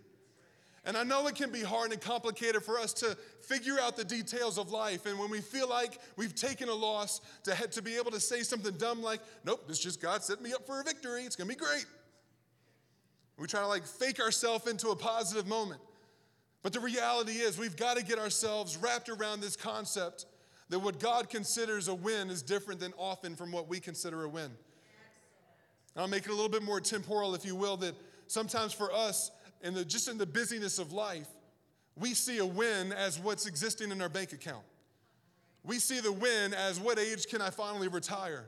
And 0.84 0.96
I 0.96 1.02
know 1.02 1.26
it 1.26 1.34
can 1.34 1.50
be 1.50 1.62
hard 1.62 1.92
and 1.92 2.00
complicated 2.00 2.62
for 2.62 2.78
us 2.78 2.92
to 2.94 3.16
figure 3.42 3.78
out 3.78 3.96
the 3.96 4.04
details 4.04 4.56
of 4.56 4.70
life. 4.70 5.04
And 5.04 5.18
when 5.18 5.30
we 5.30 5.40
feel 5.40 5.68
like 5.68 5.98
we've 6.16 6.34
taken 6.34 6.68
a 6.68 6.74
loss, 6.74 7.20
to, 7.44 7.54
to 7.54 7.82
be 7.82 7.96
able 7.96 8.10
to 8.12 8.20
say 8.20 8.42
something 8.42 8.72
dumb 8.78 9.02
like, 9.02 9.20
nope, 9.44 9.68
this 9.68 9.78
just 9.78 10.00
God 10.00 10.22
set 10.22 10.40
me 10.40 10.54
up 10.54 10.66
for 10.66 10.80
a 10.80 10.84
victory. 10.84 11.24
It's 11.24 11.36
going 11.36 11.48
to 11.50 11.54
be 11.54 11.60
great. 11.60 11.84
We 13.36 13.46
try 13.46 13.60
to 13.60 13.66
like 13.66 13.86
fake 13.86 14.20
ourselves 14.20 14.66
into 14.66 14.88
a 14.88 14.96
positive 14.96 15.46
moment. 15.46 15.80
But 16.62 16.72
the 16.72 16.80
reality 16.80 17.32
is, 17.32 17.58
we've 17.58 17.76
got 17.76 17.96
to 17.96 18.04
get 18.04 18.18
ourselves 18.18 18.76
wrapped 18.76 19.08
around 19.08 19.40
this 19.40 19.56
concept 19.56 20.26
that 20.68 20.78
what 20.78 21.00
God 21.00 21.28
considers 21.28 21.88
a 21.88 21.94
win 21.94 22.30
is 22.30 22.42
different 22.42 22.80
than 22.80 22.92
often 22.96 23.34
from 23.36 23.50
what 23.50 23.68
we 23.68 23.80
consider 23.80 24.24
a 24.24 24.28
win. 24.28 24.50
I'll 25.96 26.06
make 26.06 26.24
it 26.24 26.30
a 26.30 26.34
little 26.34 26.50
bit 26.50 26.62
more 26.62 26.80
temporal, 26.80 27.34
if 27.34 27.44
you 27.44 27.56
will, 27.56 27.76
that 27.78 27.94
sometimes 28.26 28.72
for 28.72 28.92
us, 28.92 29.30
in 29.62 29.74
the, 29.74 29.84
just 29.84 30.08
in 30.08 30.18
the 30.18 30.26
busyness 30.26 30.78
of 30.78 30.92
life, 30.92 31.28
we 31.96 32.14
see 32.14 32.38
a 32.38 32.46
win 32.46 32.92
as 32.92 33.18
what's 33.18 33.46
existing 33.46 33.90
in 33.90 34.00
our 34.00 34.08
bank 34.08 34.32
account. 34.32 34.64
We 35.64 35.78
see 35.78 36.00
the 36.00 36.12
win 36.12 36.54
as 36.54 36.80
what 36.80 36.98
age 36.98 37.26
can 37.26 37.42
I 37.42 37.50
finally 37.50 37.88
retire? 37.88 38.46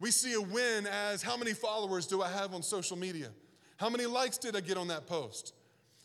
We 0.00 0.10
see 0.10 0.34
a 0.34 0.40
win 0.40 0.86
as 0.86 1.22
how 1.22 1.36
many 1.36 1.54
followers 1.54 2.06
do 2.06 2.22
I 2.22 2.28
have 2.28 2.54
on 2.54 2.62
social 2.62 2.98
media? 2.98 3.28
How 3.76 3.88
many 3.88 4.04
likes 4.04 4.36
did 4.36 4.56
I 4.56 4.60
get 4.60 4.76
on 4.76 4.88
that 4.88 5.06
post? 5.06 5.54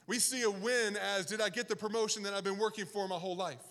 We 0.07 0.19
see 0.19 0.43
a 0.43 0.49
win 0.49 0.95
as 0.97 1.25
did 1.25 1.41
I 1.41 1.49
get 1.49 1.67
the 1.67 1.75
promotion 1.75 2.23
that 2.23 2.33
I've 2.33 2.43
been 2.43 2.57
working 2.57 2.85
for 2.85 3.07
my 3.07 3.17
whole 3.17 3.35
life? 3.35 3.63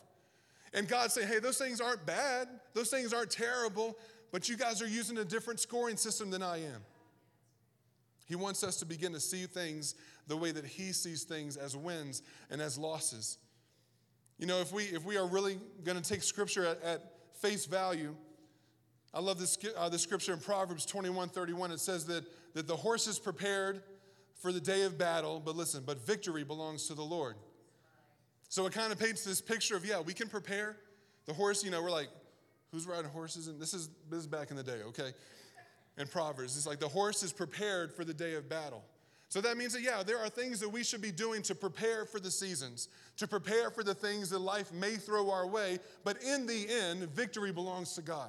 And 0.75 0.87
God 0.87 1.11
say, 1.11 1.25
hey, 1.25 1.39
those 1.39 1.57
things 1.57 1.81
aren't 1.81 2.05
bad, 2.05 2.49
those 2.75 2.91
things 2.91 3.15
aren't 3.15 3.31
terrible, 3.31 3.97
but 4.33 4.49
you 4.49 4.57
guys 4.57 4.83
are 4.83 4.87
using 4.87 5.17
a 5.19 5.25
different 5.25 5.61
scoring 5.61 5.97
system 5.97 6.29
than 6.29 6.43
I 6.43 6.59
am. 6.59 6.83
He 8.27 8.35
wants 8.37 8.63
us 8.63 8.77
to 8.81 8.85
begin 8.85 9.13
to 9.13 9.21
see 9.21 9.47
things 9.47 9.95
the 10.27 10.37
way 10.37 10.53
that 10.53 10.67
He 10.67 10.93
sees 10.93 11.25
things 11.25 11.57
as 11.57 11.77
wins 11.77 12.23
and 12.51 12.61
as 12.61 12.77
losses. 12.77 13.39
You 14.39 14.47
know, 14.47 14.61
if 14.61 14.73
we, 14.73 14.85
if 14.85 15.05
we 15.05 15.17
are 15.17 15.27
really 15.27 15.59
going 15.85 16.01
to 16.01 16.07
take 16.07 16.23
Scripture 16.23 16.67
at, 16.67 16.83
at 16.83 17.03
face 17.41 17.65
value, 17.65 18.15
I 19.17 19.21
love 19.21 19.39
this, 19.39 19.57
uh, 19.79 19.89
the 19.89 19.99
scripture 19.99 20.35
in 20.35 20.41
Proverbs 20.41 20.85
21 20.85 21.31
31. 21.31 21.71
It 21.71 21.81
says 21.81 22.05
that, 22.05 22.25
that 22.53 22.67
the 22.67 22.77
horse 22.77 23.07
is 23.07 23.19
prepared 23.19 23.83
for 24.43 24.53
the 24.53 24.61
day 24.61 24.83
of 24.83 24.99
battle, 24.99 25.41
but 25.43 25.57
listen, 25.57 25.85
but 25.87 26.05
victory 26.07 26.45
belongs 26.45 26.87
to 26.89 26.95
the 26.95 27.03
Lord. 27.03 27.37
So 28.51 28.67
it 28.67 28.75
kind 28.75 28.93
of 28.93 28.99
paints 28.99 29.25
this 29.25 29.41
picture 29.41 29.75
of, 29.75 29.87
yeah, 29.87 30.01
we 30.01 30.13
can 30.13 30.29
prepare. 30.29 30.77
The 31.25 31.33
horse, 31.33 31.65
you 31.65 31.71
know, 31.71 31.83
we're 31.83 31.91
like, 31.91 32.09
who's 32.71 32.87
riding 32.87 33.11
horses? 33.11 33.49
And 33.49 33.59
this 33.59 33.73
is, 33.73 33.89
this 34.11 34.21
is 34.21 34.27
back 34.27 34.51
in 34.51 34.57
the 34.57 34.63
day, 34.63 34.83
okay? 34.89 35.13
In 35.99 36.07
Proverbs, 36.07 36.57
it's 36.57 36.67
like 36.67 36.79
the 36.79 36.89
horse 36.89 37.23
is 37.23 37.33
prepared 37.33 37.93
for 37.93 38.05
the 38.05 38.13
day 38.13 38.35
of 38.35 38.49
battle. 38.49 38.85
So 39.29 39.41
that 39.41 39.57
means 39.57 39.73
that, 39.73 39.83
yeah, 39.83 40.03
there 40.05 40.19
are 40.19 40.29
things 40.29 40.61
that 40.61 40.69
we 40.69 40.85
should 40.85 41.03
be 41.03 41.11
doing 41.11 41.43
to 41.43 41.55
prepare 41.55 42.05
for 42.05 42.21
the 42.21 42.31
seasons, 42.31 42.89
to 43.17 43.27
prepare 43.27 43.71
for 43.71 43.83
the 43.83 43.95
things 43.95 44.31
that 44.31 44.39
life 44.39 44.73
may 44.73 44.97
throw 44.97 45.31
our 45.31 45.47
way, 45.47 45.79
but 46.05 46.23
in 46.23 46.47
the 46.47 46.67
end, 46.71 47.03
victory 47.11 47.51
belongs 47.51 47.95
to 47.95 48.03
God. 48.03 48.29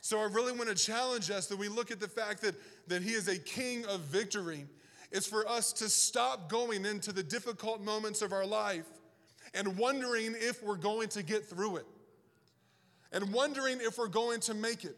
So 0.00 0.18
I 0.18 0.24
really 0.24 0.52
want 0.52 0.68
to 0.68 0.74
challenge 0.74 1.30
us 1.30 1.46
that 1.48 1.58
we 1.58 1.68
look 1.68 1.90
at 1.90 2.00
the 2.00 2.08
fact 2.08 2.40
that, 2.42 2.54
that 2.88 3.02
He 3.02 3.10
is 3.10 3.28
a 3.28 3.38
king 3.38 3.84
of 3.86 4.00
victory. 4.00 4.66
It's 5.12 5.26
for 5.26 5.48
us 5.48 5.72
to 5.74 5.88
stop 5.88 6.48
going 6.48 6.84
into 6.84 7.12
the 7.12 7.22
difficult 7.22 7.80
moments 7.80 8.22
of 8.22 8.32
our 8.32 8.46
life 8.46 8.86
and 9.54 9.76
wondering 9.78 10.34
if 10.36 10.62
we're 10.62 10.76
going 10.76 11.08
to 11.10 11.22
get 11.22 11.44
through 11.44 11.76
it 11.76 11.86
and 13.12 13.32
wondering 13.32 13.78
if 13.80 13.98
we're 13.98 14.08
going 14.08 14.40
to 14.40 14.54
make 14.54 14.84
it. 14.84 14.96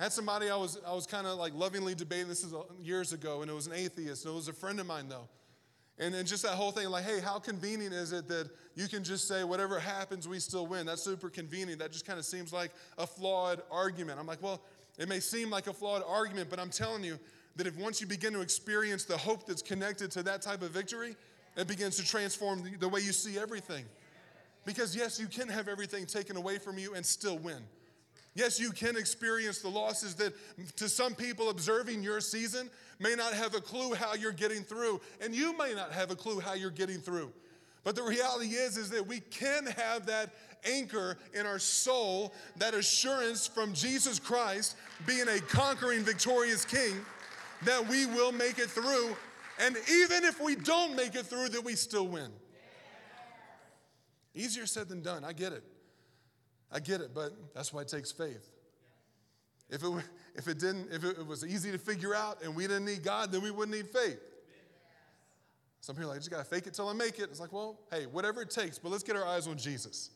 Had 0.00 0.14
somebody 0.14 0.48
I 0.48 0.56
was, 0.56 0.78
I 0.86 0.94
was 0.94 1.06
kind 1.06 1.26
of 1.26 1.38
like 1.38 1.52
lovingly 1.54 1.94
debating, 1.94 2.26
this 2.26 2.42
is 2.42 2.54
uh, 2.54 2.62
years 2.82 3.12
ago, 3.12 3.42
and 3.42 3.50
it 3.50 3.54
was 3.54 3.66
an 3.66 3.74
atheist. 3.74 4.24
and 4.24 4.32
It 4.32 4.34
was 4.34 4.48
a 4.48 4.52
friend 4.54 4.80
of 4.80 4.86
mine, 4.86 5.10
though. 5.10 5.28
And 5.98 6.14
then 6.14 6.24
just 6.24 6.42
that 6.42 6.52
whole 6.52 6.70
thing, 6.70 6.88
like, 6.88 7.04
hey, 7.04 7.20
how 7.20 7.38
convenient 7.38 7.92
is 7.92 8.12
it 8.12 8.26
that 8.28 8.48
you 8.74 8.88
can 8.88 9.04
just 9.04 9.28
say, 9.28 9.44
whatever 9.44 9.78
happens, 9.78 10.26
we 10.26 10.38
still 10.38 10.66
win? 10.66 10.86
That's 10.86 11.02
super 11.02 11.28
convenient. 11.28 11.80
That 11.80 11.92
just 11.92 12.06
kind 12.06 12.18
of 12.18 12.24
seems 12.24 12.50
like 12.50 12.70
a 12.96 13.06
flawed 13.06 13.60
argument. 13.70 14.18
I'm 14.18 14.26
like, 14.26 14.42
well, 14.42 14.62
it 14.98 15.06
may 15.06 15.20
seem 15.20 15.50
like 15.50 15.66
a 15.66 15.72
flawed 15.74 16.02
argument, 16.08 16.48
but 16.48 16.58
I'm 16.58 16.70
telling 16.70 17.04
you 17.04 17.18
that 17.56 17.66
if 17.66 17.76
once 17.76 18.00
you 18.00 18.06
begin 18.06 18.32
to 18.32 18.40
experience 18.40 19.04
the 19.04 19.18
hope 19.18 19.44
that's 19.44 19.60
connected 19.60 20.10
to 20.12 20.22
that 20.22 20.40
type 20.40 20.62
of 20.62 20.70
victory, 20.70 21.14
it 21.58 21.68
begins 21.68 21.96
to 21.96 22.06
transform 22.06 22.62
the 22.80 22.88
way 22.88 23.00
you 23.00 23.12
see 23.12 23.38
everything. 23.38 23.84
Because, 24.64 24.96
yes, 24.96 25.20
you 25.20 25.26
can 25.26 25.46
have 25.48 25.68
everything 25.68 26.06
taken 26.06 26.38
away 26.38 26.56
from 26.56 26.78
you 26.78 26.94
and 26.94 27.04
still 27.04 27.36
win. 27.36 27.62
Yes, 28.34 28.60
you 28.60 28.70
can 28.70 28.96
experience 28.96 29.60
the 29.60 29.68
losses 29.68 30.14
that 30.16 30.32
to 30.76 30.88
some 30.88 31.14
people 31.14 31.50
observing 31.50 32.02
your 32.02 32.20
season 32.20 32.70
may 33.00 33.14
not 33.14 33.32
have 33.32 33.54
a 33.54 33.60
clue 33.60 33.94
how 33.94 34.14
you're 34.14 34.30
getting 34.30 34.62
through, 34.62 35.00
and 35.20 35.34
you 35.34 35.56
may 35.58 35.74
not 35.74 35.92
have 35.92 36.10
a 36.10 36.16
clue 36.16 36.38
how 36.38 36.54
you're 36.54 36.70
getting 36.70 36.98
through. 36.98 37.32
But 37.82 37.96
the 37.96 38.02
reality 38.02 38.50
is 38.50 38.76
is 38.76 38.90
that 38.90 39.06
we 39.06 39.20
can 39.20 39.66
have 39.66 40.06
that 40.06 40.30
anchor 40.64 41.16
in 41.34 41.46
our 41.46 41.58
soul, 41.58 42.34
that 42.58 42.74
assurance 42.74 43.46
from 43.46 43.72
Jesus 43.72 44.18
Christ 44.18 44.76
being 45.06 45.28
a 45.28 45.40
conquering 45.40 46.02
victorious 46.02 46.64
king 46.64 46.94
that 47.64 47.86
we 47.88 48.06
will 48.06 48.32
make 48.32 48.58
it 48.58 48.70
through, 48.70 49.16
and 49.58 49.76
even 49.90 50.24
if 50.24 50.40
we 50.40 50.54
don't 50.54 50.94
make 50.94 51.14
it 51.14 51.26
through 51.26 51.48
that 51.50 51.64
we 51.64 51.74
still 51.74 52.06
win. 52.06 52.30
Easier 54.34 54.66
said 54.66 54.88
than 54.88 55.02
done. 55.02 55.24
I 55.24 55.32
get 55.32 55.52
it. 55.52 55.64
I 56.72 56.80
get 56.80 57.00
it, 57.00 57.14
but 57.14 57.32
that's 57.54 57.72
why 57.72 57.82
it 57.82 57.88
takes 57.88 58.12
faith. 58.12 58.48
If 59.68 59.82
it, 59.84 59.90
if 60.34 60.48
it 60.48 60.58
didn't, 60.58 60.88
if 60.92 61.04
it 61.04 61.26
was 61.26 61.44
easy 61.44 61.70
to 61.70 61.78
figure 61.78 62.14
out 62.14 62.42
and 62.42 62.54
we 62.54 62.66
didn't 62.66 62.84
need 62.84 63.02
God, 63.02 63.32
then 63.32 63.42
we 63.42 63.50
wouldn't 63.50 63.76
need 63.76 63.88
faith. 63.88 64.20
Some 65.80 65.96
people 65.96 66.10
are 66.10 66.14
like, 66.14 66.16
I 66.16 66.20
just 66.20 66.30
gotta 66.30 66.44
fake 66.44 66.66
it 66.66 66.74
till 66.74 66.88
I 66.88 66.92
make 66.92 67.18
it. 67.18 67.24
It's 67.30 67.40
like, 67.40 67.52
well, 67.52 67.78
hey, 67.90 68.06
whatever 68.06 68.42
it 68.42 68.50
takes, 68.50 68.78
but 68.78 68.90
let's 68.90 69.02
get 69.02 69.16
our 69.16 69.26
eyes 69.26 69.46
on 69.46 69.56
Jesus. 69.56 70.10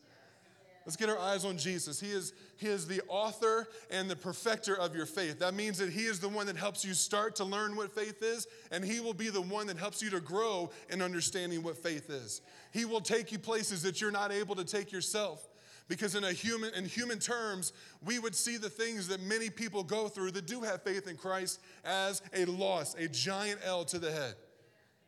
Let's 0.85 0.97
get 0.97 1.09
our 1.09 1.17
eyes 1.17 1.45
on 1.45 1.57
Jesus. 1.57 1.99
He 1.99 2.11
is, 2.11 2.33
he 2.57 2.67
is 2.67 2.85
the 2.85 3.01
author 3.07 3.67
and 3.89 4.07
the 4.07 4.15
perfecter 4.15 4.77
of 4.77 4.95
your 4.95 5.07
faith. 5.07 5.39
That 5.39 5.55
means 5.55 5.79
that 5.79 5.89
He 5.89 6.01
is 6.01 6.19
the 6.19 6.29
one 6.29 6.45
that 6.45 6.55
helps 6.55 6.85
you 6.85 6.93
start 6.93 7.35
to 7.37 7.43
learn 7.43 7.75
what 7.75 7.95
faith 7.95 8.21
is, 8.21 8.45
and 8.71 8.85
He 8.85 8.99
will 8.99 9.15
be 9.15 9.29
the 9.29 9.41
one 9.41 9.65
that 9.65 9.77
helps 9.77 10.03
you 10.03 10.11
to 10.11 10.19
grow 10.19 10.69
in 10.91 11.01
understanding 11.01 11.63
what 11.63 11.75
faith 11.75 12.11
is. 12.11 12.41
He 12.71 12.85
will 12.85 13.01
take 13.01 13.31
you 13.31 13.39
places 13.39 13.81
that 13.81 13.99
you're 13.99 14.11
not 14.11 14.31
able 14.31 14.53
to 14.55 14.63
take 14.63 14.91
yourself. 14.91 15.49
Because 15.87 16.15
in 16.15 16.23
a 16.23 16.31
human 16.31 16.73
in 16.73 16.85
human 16.85 17.19
terms, 17.19 17.71
we 18.03 18.17
would 18.17 18.35
see 18.35 18.57
the 18.57 18.69
things 18.69 19.07
that 19.07 19.21
many 19.21 19.49
people 19.49 19.83
go 19.83 20.07
through 20.07 20.31
that 20.31 20.47
do 20.47 20.61
have 20.61 20.81
faith 20.81 21.07
in 21.07 21.15
Christ 21.15 21.59
as 21.83 22.21
a 22.33 22.45
loss, 22.45 22.95
a 22.95 23.07
giant 23.07 23.59
L 23.63 23.85
to 23.85 23.99
the 23.99 24.11
head. 24.11 24.35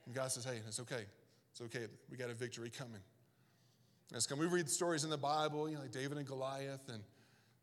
And 0.06 0.14
God 0.14 0.32
says, 0.32 0.44
"Hey, 0.44 0.62
it's 0.68 0.80
okay. 0.80 1.06
It's 1.52 1.62
okay. 1.62 1.88
We 2.12 2.18
got 2.18 2.30
a 2.30 2.36
victory 2.36 2.70
coming." 2.70 3.02
As 4.14 4.28
come, 4.28 4.40
we 4.40 4.46
read 4.46 4.70
stories 4.70 5.04
in 5.04 5.10
the 5.10 5.18
Bible, 5.18 5.68
you 5.68 5.76
know, 5.76 5.82
like 5.82 5.92
David 5.92 6.18
and 6.18 6.26
Goliath, 6.26 6.88
and 6.90 7.04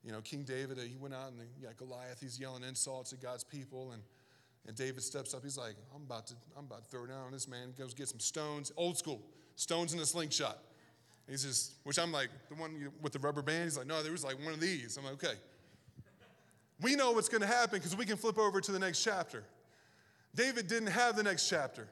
you 0.03 0.12
know, 0.12 0.20
King 0.20 0.42
David, 0.42 0.77
he 0.79 0.96
went 0.96 1.14
out 1.14 1.33
and 1.33 1.77
Goliath, 1.79 2.20
he's 2.20 2.38
yelling 2.38 2.64
insults 2.64 3.12
at 3.12 3.20
God's 3.20 3.44
people, 3.44 3.92
and 3.92 4.03
and 4.66 4.77
David 4.77 5.03
steps 5.03 5.35
up. 5.35 5.42
He's 5.42 5.59
like, 5.59 5.77
"I'm 5.94 6.03
about 6.03 6.27
to, 6.29 6.35
I'm 6.57 6.64
about 6.64 6.85
to 6.85 6.90
throw 6.90 7.07
down 7.07 7.27
on 7.27 7.33
this 7.33 7.46
man." 7.46 7.72
Goes 7.72 7.94
get 7.94 8.09
some 8.09 8.20
stones, 8.20 8.72
old 8.77 8.98
school 8.98 9.22
stones 9.57 9.92
in 9.92 10.00
a 10.00 10.07
slingshot. 10.07 10.59
He's 11.29 11.45
just, 11.45 11.75
which 11.85 11.99
I'm 11.99 12.13
like, 12.13 12.29
the 12.49 12.55
one 12.55 12.91
with 13.01 13.13
the 13.13 13.19
rubber 13.19 13.43
band? 13.43 13.65
He's 13.65 13.79
like, 13.79 13.87
no, 13.87 14.03
there 14.03 14.13
was 14.13 14.25
like 14.25 14.43
one 14.45 14.53
of 14.53 14.61
these. 14.61 14.97
I'm 14.97 15.05
like, 15.05 15.15
okay. 15.15 15.35
We 16.81 16.97
know 16.97 17.13
what's 17.13 17.29
going 17.29 17.41
to 17.41 17.47
happen 17.47 17.79
because 17.79 17.97
we 17.97 18.05
can 18.05 18.17
flip 18.17 18.39
over 18.39 18.61
to 18.61 18.73
the 18.73 18.79
next 18.79 19.03
chapter. 19.03 19.45
David 20.35 20.67
didn't 20.67 20.89
have 20.89 21.17
the 21.17 21.23
next 21.23 21.49
chapter. 21.49 21.89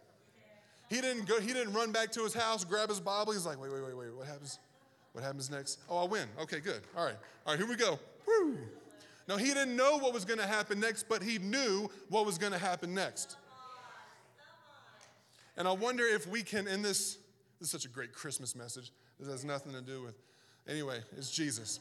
He 0.90 1.00
didn't 1.00 1.26
go, 1.26 1.40
he 1.40 1.52
didn't 1.52 1.72
run 1.72 1.92
back 1.92 2.12
to 2.12 2.22
his 2.24 2.34
house, 2.34 2.64
grab 2.64 2.88
his 2.88 3.00
Bible. 3.00 3.32
He's 3.32 3.46
like, 3.46 3.60
wait, 3.60 3.72
wait, 3.72 3.82
wait, 3.82 3.96
wait, 3.96 4.14
what 4.14 4.26
happens? 4.26 4.58
What 5.12 5.24
happens 5.24 5.50
next? 5.50 5.78
Oh, 5.88 5.98
I'll 5.98 6.08
win. 6.08 6.28
Okay, 6.40 6.60
good. 6.60 6.82
All 6.96 7.04
right. 7.04 7.16
All 7.46 7.54
right, 7.54 7.58
here 7.58 7.68
we 7.68 7.76
go. 7.76 7.98
Woo. 8.26 8.58
He 9.38 9.46
didn't 9.46 9.76
know 9.76 9.96
what 9.96 10.12
was 10.12 10.26
going 10.26 10.40
to 10.40 10.46
happen 10.46 10.78
next, 10.78 11.08
but 11.08 11.22
he 11.22 11.38
knew 11.38 11.88
what 12.10 12.26
was 12.26 12.36
going 12.36 12.52
to 12.52 12.58
happen 12.58 12.92
next. 12.92 13.36
And 15.56 15.66
I 15.66 15.72
wonder 15.72 16.04
if 16.04 16.26
we 16.26 16.42
can, 16.42 16.68
in 16.68 16.82
this, 16.82 17.16
this 17.58 17.68
is 17.68 17.70
such 17.70 17.86
a 17.86 17.88
great 17.88 18.12
Christmas 18.12 18.54
message. 18.54 18.92
This 19.18 19.28
has 19.28 19.44
nothing 19.44 19.72
to 19.72 19.80
do 19.80 20.02
with, 20.02 20.14
anyway, 20.68 20.98
it's 21.16 21.30
Jesus. 21.30 21.80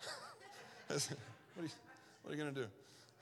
what 0.88 1.08
are 1.58 1.62
you, 1.62 1.68
what 2.22 2.32
are 2.32 2.36
you 2.36 2.42
going 2.42 2.54
to 2.54 2.60
do? 2.62 2.66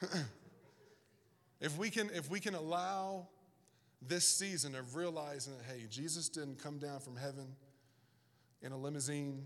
if, 1.61 1.77
we 1.79 1.91
can, 1.91 2.11
if 2.15 2.31
we 2.31 2.41
can 2.41 2.55
allow 2.55 3.27
this 4.07 4.27
season 4.27 4.75
of 4.75 4.97
realizing 4.97 5.55
that, 5.57 5.65
hey, 5.65 5.87
Jesus 5.91 6.29
didn't 6.29 6.63
come 6.63 6.79
down 6.79 7.01
from 7.01 7.17
heaven 7.17 7.47
in 8.63 8.73
a 8.73 8.77
limousine, 8.77 9.43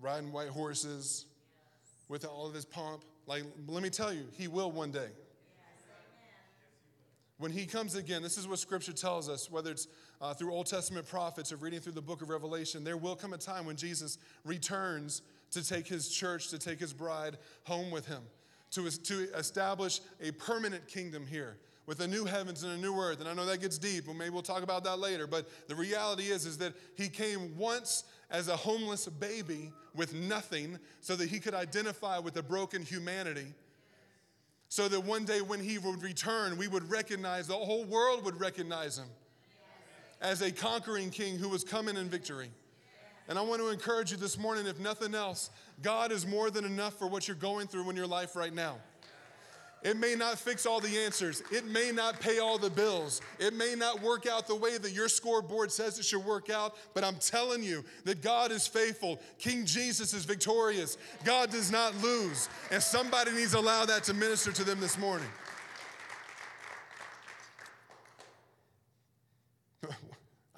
riding 0.00 0.32
white 0.32 0.48
horses, 0.48 1.26
with 2.08 2.24
all 2.24 2.46
of 2.46 2.54
his 2.54 2.64
pomp. 2.64 3.04
Like, 3.26 3.44
let 3.66 3.82
me 3.82 3.90
tell 3.90 4.12
you, 4.12 4.24
he 4.32 4.48
will 4.48 4.70
one 4.70 4.90
day. 4.90 5.08
When 7.38 7.50
he 7.50 7.66
comes 7.66 7.94
again, 7.96 8.22
this 8.22 8.38
is 8.38 8.48
what 8.48 8.58
scripture 8.58 8.94
tells 8.94 9.28
us, 9.28 9.50
whether 9.50 9.70
it's 9.70 9.88
uh, 10.22 10.32
through 10.32 10.52
Old 10.52 10.66
Testament 10.66 11.06
prophets 11.06 11.52
or 11.52 11.56
reading 11.56 11.80
through 11.80 11.92
the 11.92 12.02
book 12.02 12.22
of 12.22 12.30
Revelation, 12.30 12.82
there 12.82 12.96
will 12.96 13.14
come 13.14 13.34
a 13.34 13.38
time 13.38 13.66
when 13.66 13.76
Jesus 13.76 14.16
returns 14.44 15.20
to 15.50 15.66
take 15.66 15.86
his 15.86 16.08
church, 16.08 16.48
to 16.48 16.58
take 16.58 16.80
his 16.80 16.94
bride 16.94 17.36
home 17.64 17.90
with 17.90 18.06
him, 18.06 18.22
to, 18.70 18.90
to 18.90 19.28
establish 19.36 20.00
a 20.22 20.30
permanent 20.32 20.88
kingdom 20.88 21.26
here 21.26 21.58
with 21.86 22.00
a 22.00 22.08
new 22.08 22.24
heavens 22.24 22.62
and 22.62 22.72
a 22.72 22.76
new 22.76 22.98
earth. 22.98 23.20
And 23.20 23.28
I 23.28 23.34
know 23.34 23.44
that 23.46 23.60
gets 23.60 23.76
deep, 23.76 24.08
and 24.08 24.18
maybe 24.18 24.30
we'll 24.30 24.42
talk 24.42 24.62
about 24.62 24.82
that 24.84 24.98
later. 24.98 25.26
But 25.26 25.46
the 25.68 25.74
reality 25.74 26.24
is, 26.24 26.46
is 26.46 26.56
that 26.58 26.72
he 26.96 27.08
came 27.08 27.56
once 27.56 28.04
as 28.30 28.48
a 28.48 28.56
homeless 28.56 29.06
baby 29.06 29.72
with 29.94 30.14
nothing 30.14 30.78
so 31.00 31.14
that 31.16 31.28
he 31.28 31.38
could 31.38 31.54
identify 31.54 32.18
with 32.18 32.34
the 32.34 32.42
broken 32.42 32.82
humanity 32.82 33.46
so 34.76 34.88
that 34.88 35.00
one 35.00 35.24
day 35.24 35.40
when 35.40 35.58
he 35.58 35.78
would 35.78 36.02
return, 36.02 36.58
we 36.58 36.68
would 36.68 36.90
recognize, 36.90 37.46
the 37.46 37.54
whole 37.54 37.86
world 37.86 38.22
would 38.26 38.38
recognize 38.38 38.98
him 38.98 39.08
as 40.20 40.42
a 40.42 40.52
conquering 40.52 41.08
king 41.08 41.38
who 41.38 41.48
was 41.48 41.64
coming 41.64 41.96
in 41.96 42.10
victory. 42.10 42.50
And 43.26 43.38
I 43.38 43.40
want 43.40 43.62
to 43.62 43.70
encourage 43.70 44.10
you 44.10 44.18
this 44.18 44.38
morning, 44.38 44.66
if 44.66 44.78
nothing 44.78 45.14
else, 45.14 45.48
God 45.80 46.12
is 46.12 46.26
more 46.26 46.50
than 46.50 46.66
enough 46.66 46.98
for 46.98 47.06
what 47.06 47.26
you're 47.26 47.38
going 47.38 47.68
through 47.68 47.88
in 47.88 47.96
your 47.96 48.06
life 48.06 48.36
right 48.36 48.52
now. 48.52 48.76
It 49.86 49.96
may 49.96 50.16
not 50.16 50.36
fix 50.40 50.66
all 50.66 50.80
the 50.80 50.98
answers. 50.98 51.44
It 51.52 51.64
may 51.64 51.92
not 51.92 52.18
pay 52.18 52.40
all 52.40 52.58
the 52.58 52.68
bills. 52.68 53.20
It 53.38 53.54
may 53.54 53.76
not 53.76 54.02
work 54.02 54.26
out 54.26 54.48
the 54.48 54.54
way 54.56 54.76
that 54.78 54.90
your 54.90 55.08
scoreboard 55.08 55.70
says 55.70 55.96
it 55.96 56.04
should 56.04 56.24
work 56.24 56.50
out, 56.50 56.74
but 56.92 57.04
I'm 57.04 57.14
telling 57.20 57.62
you 57.62 57.84
that 58.02 58.20
God 58.20 58.50
is 58.50 58.66
faithful. 58.66 59.20
King 59.38 59.64
Jesus 59.64 60.12
is 60.12 60.24
victorious. 60.24 60.98
God 61.22 61.52
does 61.52 61.70
not 61.70 61.96
lose. 62.02 62.48
And 62.72 62.82
somebody 62.82 63.30
needs 63.30 63.52
to 63.52 63.60
allow 63.60 63.84
that 63.84 64.02
to 64.04 64.14
minister 64.14 64.50
to 64.50 64.64
them 64.64 64.80
this 64.80 64.98
morning. 64.98 65.28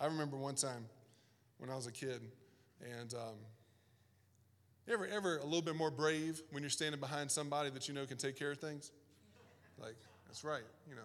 I 0.00 0.06
remember 0.06 0.38
one 0.38 0.54
time 0.54 0.86
when 1.58 1.68
I 1.68 1.76
was 1.76 1.86
a 1.86 1.92
kid, 1.92 2.22
and 2.80 3.12
um, 3.12 3.36
ever 4.90 5.06
ever 5.06 5.36
a 5.36 5.44
little 5.44 5.60
bit 5.60 5.76
more 5.76 5.90
brave 5.90 6.40
when 6.50 6.62
you're 6.62 6.70
standing 6.70 6.98
behind 6.98 7.30
somebody 7.30 7.68
that 7.68 7.88
you 7.88 7.94
know 7.94 8.06
can 8.06 8.16
take 8.16 8.38
care 8.38 8.52
of 8.52 8.58
things. 8.58 8.90
Like, 9.80 9.96
that's 10.26 10.44
right, 10.44 10.62
you 10.88 10.94
know. 10.94 11.02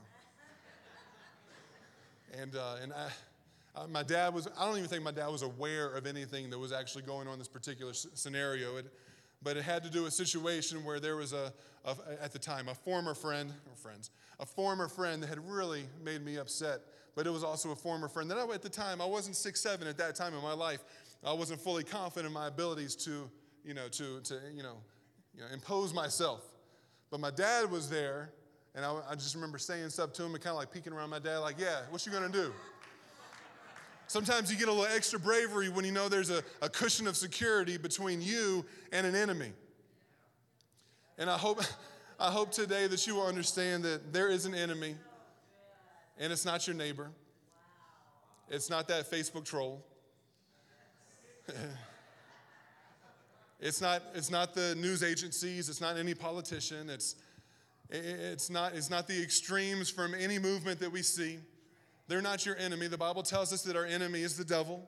And, 2.39 2.55
uh, 2.55 2.77
and 2.81 2.93
I, 2.93 3.85
my 3.87 4.03
dad 4.03 4.33
was, 4.33 4.47
I 4.57 4.65
don't 4.65 4.77
even 4.77 4.89
think 4.89 5.03
my 5.03 5.11
dad 5.11 5.27
was 5.27 5.43
aware 5.43 5.95
of 5.95 6.07
anything 6.07 6.49
that 6.49 6.59
was 6.59 6.71
actually 6.71 7.03
going 7.03 7.27
on 7.27 7.33
in 7.33 7.39
this 7.39 7.47
particular 7.47 7.93
scenario. 7.93 8.77
It, 8.77 8.91
but 9.43 9.57
it 9.57 9.63
had 9.63 9.83
to 9.83 9.89
do 9.89 10.03
with 10.03 10.13
a 10.13 10.15
situation 10.15 10.83
where 10.83 10.99
there 10.99 11.15
was 11.15 11.33
a, 11.33 11.53
a, 11.85 11.95
at 12.21 12.31
the 12.31 12.39
time, 12.39 12.69
a 12.69 12.73
former 12.73 13.13
friend, 13.13 13.51
or 13.69 13.75
friends, 13.75 14.09
a 14.39 14.45
former 14.45 14.87
friend 14.87 15.21
that 15.21 15.27
had 15.27 15.47
really 15.47 15.83
made 16.03 16.23
me 16.23 16.37
upset. 16.37 16.81
But 17.15 17.27
it 17.27 17.29
was 17.31 17.43
also 17.43 17.71
a 17.71 17.75
former 17.75 18.07
friend 18.07 18.29
that 18.31 18.37
I, 18.37 18.53
at 18.53 18.61
the 18.61 18.69
time, 18.69 19.01
I 19.01 19.05
wasn't 19.05 19.35
six, 19.35 19.61
seven 19.61 19.87
at 19.87 19.97
that 19.97 20.15
time 20.15 20.33
in 20.33 20.41
my 20.41 20.53
life. 20.53 20.83
I 21.23 21.33
wasn't 21.33 21.61
fully 21.61 21.83
confident 21.83 22.27
in 22.27 22.33
my 22.33 22.47
abilities 22.47 22.95
to, 22.97 23.29
you 23.63 23.73
know, 23.73 23.87
to, 23.89 24.19
to 24.21 24.39
you 24.55 24.63
know, 24.63 24.77
you 25.35 25.41
know 25.41 25.47
impose 25.53 25.93
myself. 25.93 26.41
But 27.11 27.19
my 27.19 27.31
dad 27.31 27.69
was 27.69 27.89
there 27.89 28.31
and 28.75 28.83
I, 28.83 28.99
I 29.09 29.15
just 29.15 29.35
remember 29.35 29.57
saying 29.57 29.89
stuff 29.89 30.13
to 30.13 30.23
him 30.23 30.33
and 30.33 30.43
kind 30.43 30.51
of 30.51 30.57
like 30.57 30.71
peeking 30.71 30.93
around 30.93 31.09
my 31.09 31.19
dad, 31.19 31.39
like, 31.39 31.59
yeah, 31.59 31.81
what 31.89 32.05
you 32.05 32.11
gonna 32.11 32.29
do? 32.29 32.51
Sometimes 34.07 34.51
you 34.51 34.57
get 34.57 34.67
a 34.67 34.71
little 34.71 34.93
extra 34.93 35.19
bravery 35.19 35.69
when 35.69 35.85
you 35.85 35.91
know 35.91 36.09
there's 36.09 36.29
a, 36.29 36.43
a 36.61 36.69
cushion 36.69 37.07
of 37.07 37.17
security 37.17 37.77
between 37.77 38.21
you 38.21 38.65
and 38.91 39.07
an 39.07 39.15
enemy. 39.15 39.53
And 41.17 41.29
I 41.29 41.37
hope, 41.37 41.61
I 42.19 42.31
hope 42.31 42.51
today 42.51 42.87
that 42.87 43.07
you 43.07 43.15
will 43.15 43.27
understand 43.27 43.83
that 43.83 44.13
there 44.13 44.29
is 44.29 44.45
an 44.45 44.53
enemy, 44.53 44.95
and 46.19 46.33
it's 46.33 46.45
not 46.45 46.67
your 46.67 46.75
neighbor. 46.75 47.11
It's 48.49 48.69
not 48.69 48.87
that 48.89 49.09
Facebook 49.09 49.45
troll. 49.45 49.83
it's, 53.59 53.81
not, 53.81 54.03
it's 54.13 54.29
not 54.29 54.53
the 54.53 54.75
news 54.75 55.01
agencies. 55.01 55.69
It's 55.69 55.81
not 55.81 55.97
any 55.97 56.13
politician. 56.13 56.89
It's, 56.89 57.15
it's 57.93 58.49
not, 58.49 58.73
it's 58.73 58.89
not 58.89 59.07
the 59.07 59.21
extremes 59.21 59.89
from 59.89 60.13
any 60.15 60.39
movement 60.39 60.79
that 60.79 60.91
we 60.91 61.03
see. 61.03 61.37
They're 62.07 62.21
not 62.21 62.45
your 62.45 62.57
enemy. 62.57 62.87
The 62.87 62.97
Bible 62.97 63.23
tells 63.23 63.53
us 63.53 63.61
that 63.63 63.75
our 63.75 63.85
enemy 63.85 64.21
is 64.21 64.35
the 64.35 64.43
devil, 64.43 64.83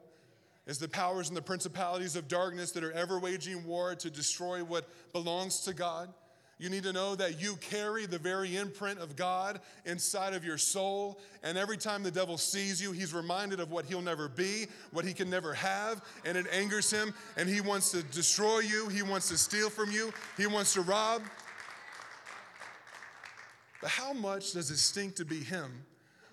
is 0.66 0.80
the 0.80 0.90
powers 0.90 1.28
and 1.30 1.38
the 1.38 1.42
principalities 1.42 2.16
of 2.16 2.28
darkness 2.28 2.72
that 2.72 2.84
are 2.84 2.92
ever 2.92 3.20
waging 3.20 3.64
war 3.66 3.96
to 3.96 4.10
destroy 4.10 4.64
what 4.64 4.90
belongs 5.14 5.62
to 5.62 5.74
God. 5.74 6.12
You 6.58 6.70
need 6.70 6.84
to 6.84 6.94
know 6.94 7.16
that 7.16 7.42
you 7.42 7.58
carry 7.58 8.06
the 8.06 8.18
very 8.18 8.56
imprint 8.56 9.00
of 9.00 9.18
God 9.18 9.60
inside 9.86 10.34
of 10.34 10.46
your 10.46 10.58
soul. 10.58 11.20
And 11.44 11.58
every 11.58 11.76
time 11.76 12.02
the 12.02 12.12
devil 12.12 12.38
sees 12.38 12.82
you, 12.82 12.94
he's 12.94 13.14
reminded 13.14 13.60
of 13.60 13.72
what 13.72 13.86
he'll 13.86 14.02
never 14.02 14.30
be, 14.30 14.68
what 14.92 15.04
he 15.04 15.14
can 15.14 15.30
never 15.30 15.54
have, 15.54 16.02
and 16.24 16.38
it 16.38 16.48
angers 16.54 16.90
him. 16.90 17.14
And 17.36 17.50
he 17.50 17.60
wants 17.60 17.92
to 17.92 18.04
destroy 18.04 18.60
you, 18.60 18.88
he 18.88 19.04
wants 19.04 19.28
to 19.30 19.38
steal 19.38 19.70
from 19.70 19.92
you, 19.92 20.14
he 20.38 20.48
wants 20.48 20.74
to 20.74 20.82
rob. 20.82 21.22
But 23.86 23.92
how 23.92 24.14
much 24.14 24.54
does 24.54 24.72
it 24.72 24.78
stink 24.78 25.14
to 25.18 25.26
be 25.26 25.42
him 25.42 25.86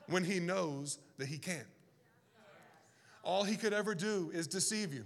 when 0.06 0.24
he 0.24 0.40
knows 0.40 0.98
that 1.18 1.26
he 1.28 1.36
can't? 1.36 1.66
All 3.22 3.44
he 3.44 3.56
could 3.56 3.74
ever 3.74 3.94
do 3.94 4.30
is 4.32 4.46
deceive 4.46 4.94
you. 4.94 5.04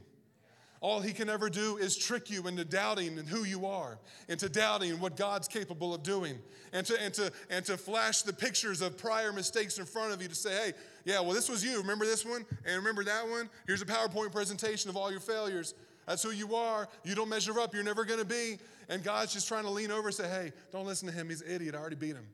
All 0.80 1.00
he 1.00 1.12
can 1.12 1.28
ever 1.28 1.50
do 1.50 1.76
is 1.76 1.96
trick 1.96 2.30
you 2.30 2.46
into 2.46 2.64
doubting 2.64 3.16
who 3.16 3.42
you 3.42 3.66
are, 3.66 3.98
into 4.28 4.48
doubting 4.48 5.00
what 5.00 5.16
God's 5.16 5.48
capable 5.48 5.92
of 5.92 6.04
doing, 6.04 6.38
and 6.72 6.87
to, 6.87 7.02
and, 7.02 7.12
to, 7.14 7.32
and 7.50 7.64
to 7.64 7.76
flash 7.76 8.22
the 8.22 8.32
pictures 8.32 8.80
of 8.80 8.96
prior 8.96 9.32
mistakes 9.32 9.78
in 9.78 9.85
front 9.85 10.12
of 10.12 10.22
you 10.22 10.28
to 10.28 10.35
say, 10.37 10.66
hey, 10.66 10.72
yeah, 11.04 11.18
well, 11.18 11.32
this 11.32 11.48
was 11.48 11.64
you. 11.64 11.78
Remember 11.78 12.04
this 12.04 12.24
one? 12.24 12.46
And 12.64 12.76
remember 12.76 13.02
that 13.02 13.28
one? 13.28 13.50
Here's 13.66 13.82
a 13.82 13.87
PowerPoint 13.87 14.30
presentation 14.30 14.88
of 14.88 14.96
all 14.96 15.11
your 15.11 15.18
failures. 15.18 15.74
That's 16.06 16.22
who 16.22 16.30
you 16.30 16.54
are. 16.54 16.88
You 17.04 17.14
don't 17.14 17.28
measure 17.28 17.58
up. 17.58 17.74
You're 17.74 17.82
never 17.82 18.04
going 18.04 18.20
to 18.20 18.26
be. 18.26 18.58
And 18.88 19.02
God's 19.02 19.32
just 19.32 19.48
trying 19.48 19.64
to 19.64 19.70
lean 19.70 19.90
over 19.90 20.08
and 20.08 20.14
say, 20.14 20.28
hey, 20.28 20.52
don't 20.70 20.86
listen 20.86 21.08
to 21.08 21.14
him. 21.14 21.28
He's 21.28 21.42
an 21.42 21.50
idiot. 21.50 21.74
I 21.74 21.78
already 21.78 21.96
beat 21.96 22.14
him. 22.14 22.26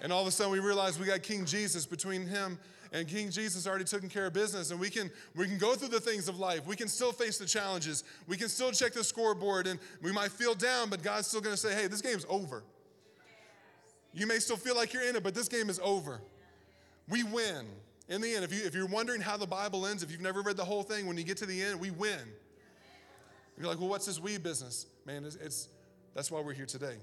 And 0.00 0.12
all 0.12 0.22
of 0.22 0.28
a 0.28 0.30
sudden 0.30 0.52
we 0.52 0.58
realize 0.58 0.98
we 0.98 1.06
got 1.06 1.22
King 1.22 1.44
Jesus 1.44 1.86
between 1.86 2.26
him 2.26 2.58
and 2.92 3.08
King 3.08 3.30
Jesus 3.30 3.66
already 3.66 3.84
taken 3.84 4.08
care 4.08 4.26
of 4.26 4.32
business. 4.32 4.70
And 4.70 4.78
we 4.78 4.90
can, 4.90 5.10
we 5.34 5.46
can 5.46 5.58
go 5.58 5.74
through 5.74 5.88
the 5.88 6.00
things 6.00 6.28
of 6.28 6.38
life. 6.38 6.66
We 6.66 6.76
can 6.76 6.88
still 6.88 7.12
face 7.12 7.38
the 7.38 7.46
challenges. 7.46 8.04
We 8.26 8.36
can 8.36 8.48
still 8.48 8.72
check 8.72 8.92
the 8.92 9.04
scoreboard 9.04 9.66
and 9.66 9.80
we 10.02 10.12
might 10.12 10.30
feel 10.30 10.54
down, 10.54 10.90
but 10.90 11.02
God's 11.02 11.28
still 11.28 11.40
going 11.40 11.54
to 11.54 11.60
say, 11.60 11.74
hey, 11.74 11.86
this 11.86 12.02
game's 12.02 12.26
over. 12.28 12.62
You 14.12 14.26
may 14.26 14.38
still 14.40 14.56
feel 14.56 14.76
like 14.76 14.92
you're 14.92 15.08
in 15.08 15.16
it, 15.16 15.22
but 15.22 15.34
this 15.34 15.48
game 15.48 15.70
is 15.70 15.80
over. 15.82 16.20
We 17.08 17.22
win. 17.22 17.66
In 18.08 18.20
the 18.20 18.34
end, 18.34 18.44
if, 18.44 18.52
you, 18.52 18.64
if 18.64 18.74
you're 18.74 18.86
wondering 18.86 19.20
how 19.20 19.36
the 19.36 19.46
Bible 19.46 19.86
ends, 19.86 20.02
if 20.02 20.10
you've 20.10 20.20
never 20.20 20.42
read 20.42 20.56
the 20.56 20.64
whole 20.64 20.82
thing, 20.82 21.06
when 21.06 21.16
you 21.16 21.24
get 21.24 21.36
to 21.38 21.46
the 21.46 21.62
end, 21.62 21.80
we 21.80 21.90
win. 21.90 22.20
You're 23.58 23.68
like, 23.68 23.78
well, 23.78 23.88
what's 23.88 24.06
this 24.06 24.20
we 24.20 24.38
business? 24.38 24.86
Man, 25.06 25.24
it's, 25.24 25.36
it's 25.36 25.68
that's 26.14 26.30
why 26.30 26.40
we're 26.40 26.52
here 26.52 26.66
today. 26.66 26.96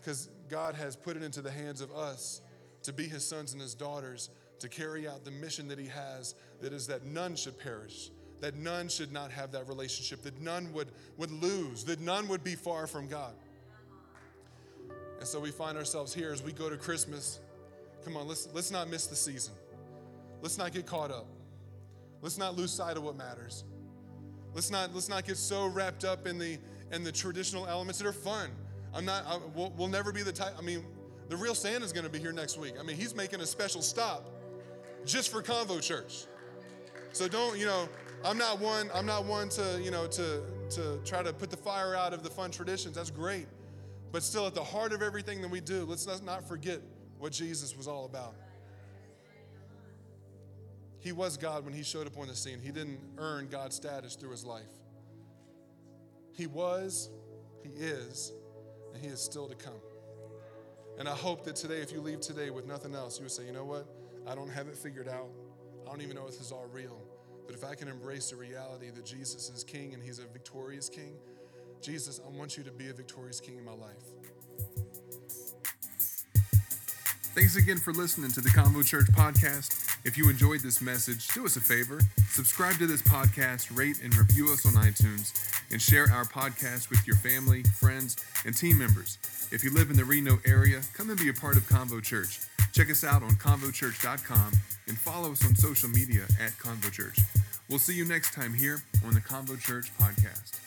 Because 0.00 0.28
God 0.48 0.74
has 0.74 0.96
put 0.96 1.16
it 1.16 1.22
into 1.22 1.42
the 1.42 1.50
hands 1.50 1.80
of 1.80 1.92
us 1.92 2.40
to 2.82 2.92
be 2.92 3.04
his 3.04 3.26
sons 3.26 3.52
and 3.52 3.60
his 3.60 3.74
daughters 3.74 4.30
to 4.60 4.68
carry 4.68 5.08
out 5.08 5.24
the 5.24 5.30
mission 5.30 5.68
that 5.68 5.78
he 5.78 5.86
has 5.86 6.34
that 6.60 6.72
is 6.72 6.86
that 6.86 7.04
none 7.04 7.36
should 7.36 7.58
perish 7.58 8.10
that 8.40 8.56
none 8.56 8.88
should 8.88 9.12
not 9.12 9.30
have 9.30 9.52
that 9.52 9.66
relationship 9.68 10.22
that 10.22 10.40
none 10.40 10.72
would, 10.72 10.88
would 11.16 11.30
lose 11.30 11.84
that 11.84 12.00
none 12.00 12.28
would 12.28 12.44
be 12.44 12.54
far 12.54 12.86
from 12.86 13.08
god 13.08 13.34
and 15.18 15.26
so 15.26 15.40
we 15.40 15.50
find 15.50 15.78
ourselves 15.78 16.14
here 16.14 16.32
as 16.32 16.42
we 16.42 16.52
go 16.52 16.68
to 16.68 16.76
christmas 16.76 17.40
come 18.04 18.16
on 18.16 18.28
let's, 18.28 18.48
let's 18.52 18.70
not 18.70 18.88
miss 18.88 19.06
the 19.06 19.16
season 19.16 19.54
let's 20.42 20.58
not 20.58 20.72
get 20.72 20.86
caught 20.86 21.10
up 21.10 21.26
let's 22.22 22.38
not 22.38 22.56
lose 22.56 22.70
sight 22.70 22.96
of 22.96 23.02
what 23.02 23.16
matters 23.16 23.64
let's 24.54 24.70
not 24.70 24.94
let's 24.94 25.08
not 25.08 25.26
get 25.26 25.36
so 25.36 25.66
wrapped 25.66 26.04
up 26.04 26.26
in 26.26 26.38
the 26.38 26.58
in 26.92 27.02
the 27.02 27.12
traditional 27.12 27.66
elements 27.66 27.98
that 27.98 28.06
are 28.06 28.12
fun 28.12 28.50
i'm 28.94 29.04
not 29.04 29.24
I, 29.26 29.38
we'll, 29.54 29.72
we'll 29.76 29.88
never 29.88 30.12
be 30.12 30.22
the 30.22 30.32
type 30.32 30.54
i 30.58 30.62
mean 30.62 30.84
the 31.28 31.36
real 31.36 31.54
Santa's 31.54 31.92
to 31.92 32.08
be 32.08 32.18
here 32.18 32.32
next 32.32 32.58
week. 32.58 32.74
I 32.78 32.82
mean, 32.82 32.96
he's 32.96 33.14
making 33.14 33.40
a 33.40 33.46
special 33.46 33.82
stop 33.82 34.28
just 35.04 35.30
for 35.30 35.42
Convo 35.42 35.80
Church. 35.80 36.26
So 37.12 37.28
don't, 37.28 37.58
you 37.58 37.66
know, 37.66 37.88
I'm 38.24 38.38
not 38.38 38.58
one, 38.58 38.90
I'm 38.94 39.06
not 39.06 39.24
one 39.24 39.48
to, 39.50 39.80
you 39.82 39.90
know, 39.90 40.06
to 40.08 40.42
to 40.70 40.98
try 41.04 41.22
to 41.22 41.32
put 41.32 41.50
the 41.50 41.56
fire 41.56 41.94
out 41.94 42.12
of 42.12 42.22
the 42.22 42.30
fun 42.30 42.50
traditions. 42.50 42.96
That's 42.96 43.10
great. 43.10 43.46
But 44.12 44.22
still 44.22 44.46
at 44.46 44.54
the 44.54 44.64
heart 44.64 44.92
of 44.92 45.02
everything 45.02 45.42
that 45.42 45.50
we 45.50 45.60
do, 45.60 45.84
let's 45.84 46.06
not 46.22 46.46
forget 46.46 46.80
what 47.24 47.32
Jesus 47.32 47.74
was 47.74 47.88
all 47.88 48.04
about. 48.04 48.34
He 50.98 51.10
was 51.10 51.38
God 51.38 51.64
when 51.64 51.72
he 51.72 51.82
showed 51.82 52.06
up 52.06 52.18
on 52.18 52.28
the 52.28 52.36
scene. 52.36 52.60
He 52.62 52.70
didn't 52.70 53.00
earn 53.16 53.48
God's 53.48 53.76
status 53.76 54.14
through 54.14 54.32
his 54.32 54.44
life. 54.44 54.68
He 56.34 56.46
was, 56.46 57.08
he 57.62 57.70
is, 57.70 58.30
and 58.92 59.02
he 59.02 59.08
is 59.08 59.22
still 59.22 59.48
to 59.48 59.54
come. 59.54 59.80
And 60.98 61.08
I 61.08 61.14
hope 61.14 61.44
that 61.44 61.56
today, 61.56 61.78
if 61.78 61.92
you 61.92 62.02
leave 62.02 62.20
today 62.20 62.50
with 62.50 62.66
nothing 62.66 62.94
else, 62.94 63.18
you 63.18 63.24
would 63.24 63.32
say, 63.32 63.46
you 63.46 63.52
know 63.52 63.64
what? 63.64 63.86
I 64.26 64.34
don't 64.34 64.50
have 64.50 64.68
it 64.68 64.76
figured 64.76 65.08
out. 65.08 65.30
I 65.86 65.88
don't 65.88 66.02
even 66.02 66.16
know 66.16 66.26
if 66.26 66.32
this 66.32 66.42
is 66.42 66.52
all 66.52 66.66
real. 66.70 67.00
But 67.46 67.54
if 67.54 67.64
I 67.64 67.74
can 67.74 67.88
embrace 67.88 68.28
the 68.32 68.36
reality 68.36 68.90
that 68.90 69.06
Jesus 69.06 69.48
is 69.48 69.64
king 69.64 69.94
and 69.94 70.02
he's 70.02 70.18
a 70.18 70.26
victorious 70.26 70.90
king, 70.90 71.14
Jesus, 71.80 72.20
I 72.22 72.28
want 72.36 72.58
you 72.58 72.64
to 72.64 72.70
be 72.70 72.90
a 72.90 72.92
victorious 72.92 73.40
king 73.40 73.56
in 73.56 73.64
my 73.64 73.72
life. 73.72 74.04
Thanks 77.34 77.56
again 77.56 77.78
for 77.78 77.92
listening 77.92 78.30
to 78.30 78.40
the 78.40 78.48
Convo 78.50 78.86
Church 78.86 79.06
podcast. 79.06 79.98
If 80.04 80.16
you 80.16 80.30
enjoyed 80.30 80.60
this 80.60 80.80
message, 80.80 81.26
do 81.28 81.44
us 81.44 81.56
a 81.56 81.60
favor 81.60 81.98
subscribe 82.28 82.76
to 82.78 82.86
this 82.86 83.02
podcast, 83.02 83.76
rate 83.76 84.00
and 84.02 84.16
review 84.16 84.52
us 84.52 84.64
on 84.64 84.74
iTunes, 84.74 85.32
and 85.72 85.82
share 85.82 86.04
our 86.12 86.24
podcast 86.24 86.90
with 86.90 87.04
your 87.08 87.16
family, 87.16 87.64
friends, 87.80 88.16
and 88.44 88.56
team 88.56 88.78
members. 88.78 89.18
If 89.50 89.64
you 89.64 89.74
live 89.74 89.90
in 89.90 89.96
the 89.96 90.04
Reno 90.04 90.38
area, 90.46 90.80
come 90.92 91.10
and 91.10 91.18
be 91.18 91.28
a 91.28 91.32
part 91.32 91.56
of 91.56 91.64
Convo 91.64 92.00
Church. 92.00 92.40
Check 92.72 92.88
us 92.88 93.02
out 93.02 93.24
on 93.24 93.30
convochurch.com 93.32 94.52
and 94.86 94.98
follow 94.98 95.32
us 95.32 95.44
on 95.44 95.56
social 95.56 95.88
media 95.88 96.22
at 96.40 96.52
Convo 96.52 96.92
Church. 96.92 97.18
We'll 97.68 97.80
see 97.80 97.94
you 97.94 98.04
next 98.04 98.32
time 98.32 98.54
here 98.54 98.82
on 99.04 99.14
the 99.14 99.20
Convo 99.20 99.58
Church 99.60 99.90
podcast. 99.98 100.63